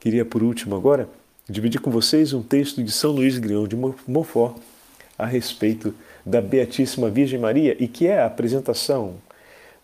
Queria, 0.00 0.24
por 0.24 0.42
último, 0.42 0.76
agora, 0.76 1.08
dividir 1.48 1.80
com 1.80 1.90
vocês 1.90 2.32
um 2.32 2.42
texto 2.42 2.82
de 2.82 2.92
São 2.92 3.10
Luís 3.10 3.38
Grião 3.38 3.66
de 3.66 3.74
Montfort 3.74 4.56
a 5.18 5.26
respeito 5.26 5.94
da 6.24 6.40
Beatíssima 6.40 7.10
Virgem 7.10 7.38
Maria 7.38 7.76
e 7.80 7.88
que 7.88 8.06
é 8.06 8.20
a 8.20 8.26
apresentação 8.26 9.14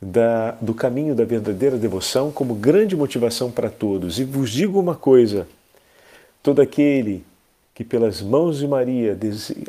da, 0.01 0.53
do 0.61 0.75
caminho 0.75 1.15
da 1.15 1.25
verdadeira 1.25 1.77
devoção 1.77 2.31
como 2.31 2.55
grande 2.55 2.95
motivação 2.95 3.51
para 3.51 3.71
todos. 3.71 4.21
E 4.21 4.25
vos 4.25 4.51
digo 4.51 4.79
uma 4.79 4.95
coisa: 4.95 5.49
todo 6.43 6.61
aquele 6.61 7.25
que 7.75 7.83
pelas 7.83 8.23
mãos 8.23 8.59
de 8.59 8.69
Maria 8.69 9.19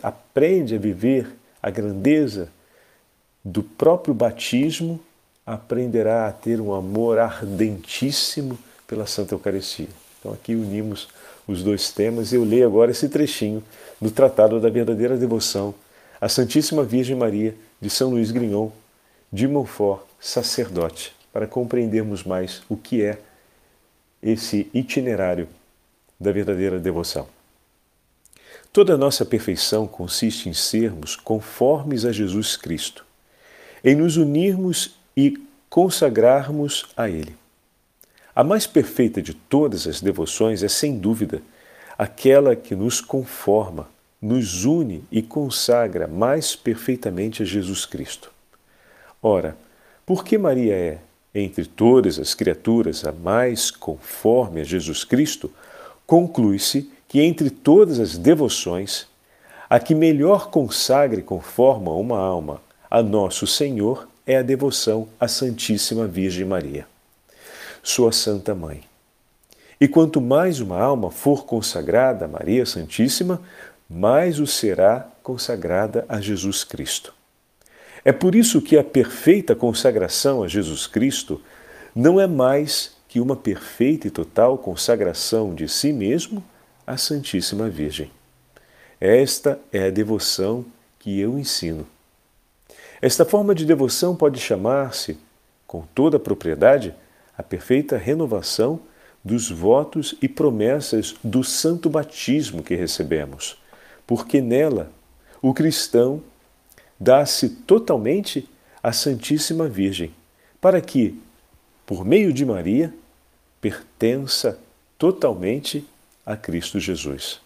aprende 0.04 0.76
a 0.76 0.78
viver 0.78 1.28
a 1.62 1.72
grandeza 1.72 2.50
do 3.44 3.64
próprio 3.64 4.14
batismo, 4.14 5.00
aprenderá 5.46 6.28
a 6.28 6.32
ter 6.32 6.62
um 6.62 6.74
amor 6.74 7.18
ardentíssimo 7.18 8.58
pela 8.88 9.08
Santa 9.08 9.34
Eucaristia. 9.34 10.05
Então 10.26 10.34
aqui 10.34 10.56
unimos 10.56 11.08
os 11.48 11.62
dois 11.62 11.92
temas 11.92 12.32
e 12.32 12.36
eu 12.36 12.44
leio 12.44 12.66
agora 12.66 12.90
esse 12.90 13.08
trechinho 13.08 13.64
do 14.02 14.10
Tratado 14.10 14.60
da 14.60 14.72
Verdadeira 14.72 15.16
Devoção 15.16 15.76
à 16.20 16.28
Santíssima 16.28 16.84
Virgem 16.84 17.16
Maria 17.16 17.56
de 17.80 17.92
São 17.92 18.10
Luís 18.10 18.32
Grignon, 18.32 18.72
de 19.32 19.48
Montfort, 19.48 20.02
sacerdote, 20.20 21.14
para 21.32 21.46
compreendermos 21.46 22.24
mais 22.24 22.64
o 22.68 22.76
que 22.76 23.04
é 23.04 23.20
esse 24.20 24.68
itinerário 24.74 25.48
da 26.20 26.32
verdadeira 26.32 26.80
devoção. 26.80 27.28
Toda 28.74 28.96
a 28.96 28.98
nossa 28.98 29.24
perfeição 29.24 29.86
consiste 29.86 30.50
em 30.50 30.54
sermos 30.54 31.16
conformes 31.16 32.04
a 32.04 32.12
Jesus 32.12 32.58
Cristo, 32.58 33.06
em 33.84 33.94
nos 33.94 34.18
unirmos 34.18 34.96
e 35.16 35.38
consagrarmos 35.70 36.88
a 36.98 37.08
Ele. 37.08 37.45
A 38.36 38.44
mais 38.44 38.68
perfeita 38.68 39.22
de 39.22 39.34
todas 39.34 39.88
as 39.88 40.02
devoções 40.02 40.62
é, 40.62 40.68
sem 40.68 40.98
dúvida, 40.98 41.42
aquela 41.98 42.54
que 42.54 42.76
nos 42.76 43.00
conforma, 43.00 43.88
nos 44.22 44.66
une 44.66 45.06
e 45.10 45.22
consagra 45.22 46.06
mais 46.06 46.54
perfeitamente 46.54 47.42
a 47.42 47.46
Jesus 47.46 47.86
Cristo. 47.86 48.30
Ora, 49.24 49.56
por 50.06 50.26
que 50.26 50.38
Maria 50.38 50.76
é, 50.76 50.98
entre 51.34 51.66
todas 51.66 52.20
as 52.20 52.34
criaturas, 52.34 53.06
a 53.06 53.14
mais 53.14 53.72
conforme 53.72 54.60
a 54.60 54.66
Jesus 54.66 55.06
Cristo, 55.06 55.50
conclui-se 56.06 56.92
que 57.08 57.22
entre 57.22 57.50
todas 57.50 58.02
as 58.02 58.18
devoções, 58.18 59.08
a 59.70 59.80
que 59.80 59.96
melhor 59.96 60.50
consagra 60.50 61.22
e 61.22 61.24
conforma 61.24 61.94
uma 61.94 62.20
alma 62.20 62.62
a 62.92 63.02
nosso 63.02 63.48
Senhor 63.48 64.10
é 64.28 64.36
a 64.36 64.42
devoção 64.42 65.08
à 65.18 65.26
Santíssima 65.26 66.06
Virgem 66.06 66.44
Maria 66.46 66.86
sua 67.86 68.12
Santa 68.12 68.56
Mãe. 68.56 68.82
E 69.80 69.88
quanto 69.88 70.20
mais 70.20 70.60
uma 70.60 70.82
alma 70.82 71.12
for 71.12 71.46
consagrada 71.46 72.26
a 72.26 72.28
Maria 72.28 72.66
Santíssima, 72.66 73.40
mais 73.88 74.40
o 74.40 74.48
será 74.48 75.08
consagrada 75.22 76.04
a 76.10 76.20
Jesus 76.20 76.64
Cristo. 76.64 77.14
É 78.04 78.12
por 78.12 78.34
isso 78.34 78.60
que 78.60 78.76
a 78.76 78.84
perfeita 78.84 79.56
consagração 79.56 80.42
a 80.42 80.48
Jesus 80.48 80.88
Cristo 80.88 81.40
não 81.96 82.20
é 82.20 82.26
mais 82.26 82.96
que 83.08 83.20
uma 83.20 83.36
perfeita 83.36 84.08
e 84.08 84.12
total 84.12 84.58
consagração 84.58 85.54
de 85.54 85.68
si 85.68 85.94
mesmo 85.94 86.44
à 86.88 86.98
Santíssima 86.98 87.70
Virgem. 87.70 88.10
Esta 89.00 89.60
é 89.72 89.86
a 89.86 89.92
devoção 89.92 90.66
que 90.98 91.20
eu 91.20 91.38
ensino. 91.38 91.86
Esta 93.00 93.24
forma 93.24 93.54
de 93.54 93.64
devoção 93.64 94.16
pode 94.16 94.40
chamar-se, 94.40 95.20
com 95.68 95.84
toda 95.94 96.18
a 96.18 96.20
propriedade, 96.20 96.96
a 97.38 97.44
perfeita 97.44 97.98
renovação 97.98 98.80
dos 99.24 99.50
votos 99.50 100.16
e 100.22 100.28
promessas 100.28 101.16
do 101.24 101.44
santo 101.44 101.90
batismo 101.90 102.62
que 102.62 102.76
recebemos, 102.76 103.58
porque 104.06 104.40
nela 104.42 104.92
o 105.42 105.54
cristão 105.54 106.22
dá-se 107.00 107.50
totalmente 107.50 108.48
à 108.82 108.92
Santíssima 108.92 109.68
Virgem, 109.68 110.14
para 110.62 110.80
que, 110.80 111.20
por 111.86 112.06
meio 112.06 112.32
de 112.32 112.46
Maria, 112.46 112.94
pertença 113.60 114.60
totalmente 114.98 115.86
a 116.26 116.38
Cristo 116.38 116.80
Jesus. 116.80 117.42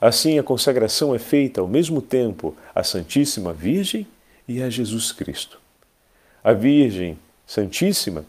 Assim, 0.00 0.36
a 0.36 0.42
consagração 0.42 1.14
é 1.14 1.18
feita 1.18 1.60
ao 1.60 1.68
mesmo 1.68 2.02
tempo 2.02 2.56
à 2.74 2.82
Santíssima 2.82 3.52
Virgem 3.52 4.06
e 4.48 4.60
a 4.60 4.68
Jesus 4.68 5.12
Cristo. 5.12 5.60
A 6.42 6.52
Virgem 6.52 7.16
Santíssima, 7.46 8.24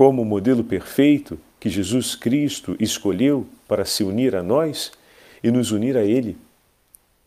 como 0.00 0.24
modelo 0.24 0.64
perfeito 0.64 1.38
que 1.60 1.68
Jesus 1.68 2.14
Cristo 2.14 2.74
escolheu 2.80 3.46
para 3.68 3.84
se 3.84 4.02
unir 4.02 4.34
a 4.34 4.42
nós 4.42 4.92
e 5.44 5.50
nos 5.50 5.72
unir 5.72 5.94
a 5.94 6.02
Ele, 6.02 6.38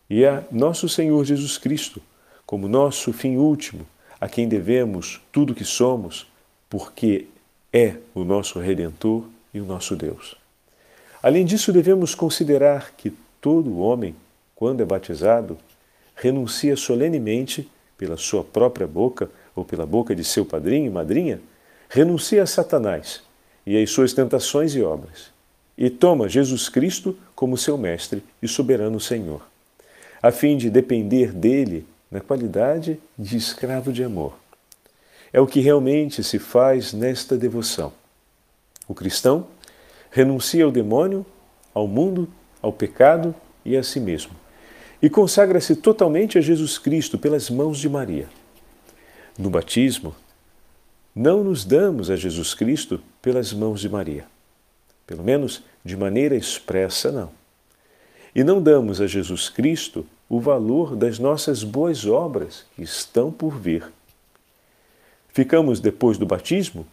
e 0.10 0.26
a 0.26 0.44
nosso 0.52 0.90
Senhor 0.90 1.24
Jesus 1.24 1.60
Cristo, 1.60 2.02
como 2.48 2.68
nosso 2.68 3.14
fim 3.14 3.38
último, 3.38 3.86
a 4.20 4.28
quem 4.28 4.48
devemos 4.48 5.22
tudo 5.32 5.54
o 5.54 5.56
que 5.56 5.64
somos, 5.64 6.26
porque 6.68 7.28
é 7.72 7.98
o 8.16 8.24
nosso 8.24 8.58
Redentor 8.58 9.24
e 9.54 9.62
o 9.62 9.66
nosso 9.66 9.96
Deus. 9.96 10.36
Além 11.22 11.46
disso, 11.46 11.72
devemos 11.72 12.16
considerar 12.16 12.94
que 12.98 13.14
todo 13.40 13.78
homem, 13.78 14.16
quando 14.56 14.82
é 14.82 14.86
batizado, 14.86 15.60
renuncia 16.16 16.76
solenemente, 16.76 17.70
pela 17.96 18.18
sua 18.18 18.44
própria 18.44 18.88
boca 18.88 19.30
ou 19.56 19.64
pela 19.64 19.86
boca 19.86 20.16
de 20.16 20.24
seu 20.24 20.44
padrinho 20.44 20.88
e 20.88 20.90
madrinha, 20.90 21.40
renuncia 21.94 22.42
a 22.42 22.48
Satanás 22.48 23.22
e 23.68 23.82
às 23.82 23.92
suas 23.92 24.14
tentações 24.14 24.74
e 24.74 24.82
obras, 24.82 25.32
e 25.78 25.92
toma 25.92 26.28
Jesus 26.28 26.68
Cristo 26.68 27.16
como 27.36 27.56
seu 27.56 27.78
mestre 27.78 28.24
e 28.42 28.48
soberano 28.48 29.00
Senhor, 29.00 29.46
a 30.20 30.32
fim 30.32 30.58
de 30.58 30.72
depender 30.72 31.32
dele 31.32 31.86
na 32.10 32.20
qualidade 32.20 33.00
de 33.18 33.38
escravo 33.38 33.94
de 33.94 34.04
amor 34.04 34.34
é 35.32 35.40
o 35.40 35.46
que 35.46 35.60
realmente 35.60 36.24
se 36.24 36.40
faz 36.40 36.94
nesta 36.94 37.38
devoção. 37.38 37.94
O 38.88 38.94
cristão 38.94 39.48
renuncia 40.10 40.64
ao 40.64 40.72
demônio, 40.72 41.24
ao 41.74 41.88
mundo, 41.88 42.28
ao 42.60 42.74
pecado 42.74 43.36
e 43.64 43.78
a 43.78 43.84
si 43.84 44.00
mesmo, 44.00 44.32
e 45.00 45.10
consagra-se 45.10 45.76
totalmente 45.76 46.40
a 46.40 46.42
Jesus 46.42 46.80
Cristo 46.80 47.20
pelas 47.20 47.50
mãos 47.50 47.78
de 47.78 47.90
Maria. 47.90 48.28
No 49.38 49.50
batismo, 49.50 50.16
não 51.16 51.44
nos 51.44 51.64
damos 51.64 52.10
a 52.10 52.16
Jesus 52.16 52.54
Cristo 52.54 53.02
pelas 53.22 53.54
mãos 53.54 53.82
de 53.82 53.90
Maria. 53.90 54.26
Pelo 55.06 55.24
menos 55.24 55.64
de 55.84 55.96
maneira 55.96 56.36
expressa, 56.36 57.12
não. 57.12 57.32
E 58.34 58.44
não 58.44 58.62
damos 58.62 59.00
a 59.00 59.08
Jesus 59.08 59.50
Cristo 59.50 60.06
o 60.28 60.40
valor 60.40 60.96
das 60.96 61.20
nossas 61.20 61.64
boas 61.64 62.06
obras 62.06 62.66
que 62.76 62.82
estão 62.82 63.32
por 63.32 63.60
vir 63.60 63.92
ficamos, 65.34 65.80
depois 65.80 66.18
do 66.18 66.26
batismo, 66.26 66.86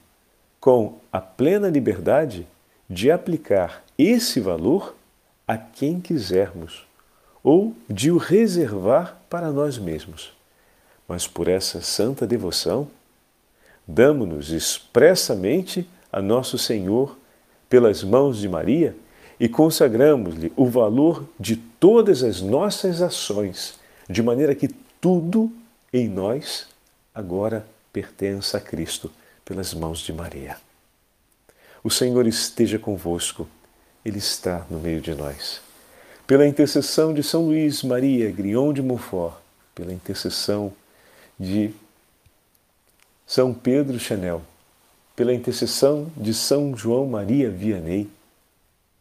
com 0.58 0.98
a 1.12 1.20
plena 1.20 1.68
liberdade 1.68 2.46
de 2.88 3.10
aplicar 3.10 3.84
esse 3.96 4.40
valor 4.40 4.96
a 5.46 5.56
quem 5.56 6.00
quisermos 6.00 6.86
ou 7.42 7.74
de 7.88 8.10
o 8.10 8.16
reservar 8.16 9.18
para 9.28 9.50
nós 9.52 9.78
mesmos. 9.78 10.32
Mas 11.06 11.26
por 11.26 11.48
essa 11.48 11.80
santa 11.80 12.26
devoção, 12.26 12.88
damos-nos 13.94 14.50
expressamente 14.50 15.88
a 16.12 16.22
Nosso 16.22 16.56
Senhor 16.58 17.18
pelas 17.68 18.02
mãos 18.02 18.38
de 18.38 18.48
Maria 18.48 18.96
e 19.38 19.48
consagramos-lhe 19.48 20.52
o 20.56 20.66
valor 20.66 21.24
de 21.38 21.56
todas 21.56 22.22
as 22.22 22.40
nossas 22.40 23.00
ações, 23.00 23.74
de 24.08 24.22
maneira 24.22 24.54
que 24.54 24.68
tudo 25.00 25.50
em 25.92 26.08
nós 26.08 26.66
agora 27.14 27.66
pertença 27.92 28.58
a 28.58 28.60
Cristo 28.60 29.10
pelas 29.44 29.74
mãos 29.74 30.00
de 30.00 30.12
Maria. 30.12 30.56
O 31.82 31.90
Senhor 31.90 32.26
esteja 32.26 32.78
convosco, 32.78 33.48
Ele 34.04 34.18
está 34.18 34.66
no 34.70 34.78
meio 34.78 35.00
de 35.00 35.14
nós. 35.14 35.60
Pela 36.26 36.46
intercessão 36.46 37.12
de 37.12 37.22
São 37.22 37.46
Luís 37.46 37.82
Maria 37.82 38.30
Grion 38.30 38.72
de 38.72 38.82
Montfort, 38.82 39.36
pela 39.74 39.92
intercessão 39.92 40.72
de 41.38 41.72
São 43.30 43.54
Pedro 43.54 43.96
Chanel, 43.96 44.42
pela 45.14 45.32
intercessão 45.32 46.10
de 46.16 46.34
São 46.34 46.76
João 46.76 47.06
Maria 47.06 47.48
Vianney 47.48 48.10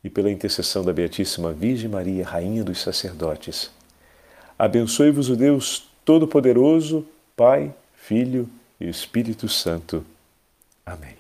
e 0.04 0.10
pela 0.10 0.30
intercessão 0.30 0.86
da 0.86 0.94
Beatíssima 0.94 1.52
Virgem 1.52 1.90
Maria, 1.90 2.24
Rainha 2.28 2.64
dos 2.64 2.80
Sacerdotes. 2.80 3.72
Abençoe-vos 4.56 5.30
o 5.30 5.36
Deus 5.36 5.90
Todo-Poderoso, 6.06 7.08
Pai, 7.36 7.74
Filho 7.96 8.48
e 8.80 8.88
Espírito 8.88 9.50
Santo. 9.50 10.06
Amém. 10.86 11.19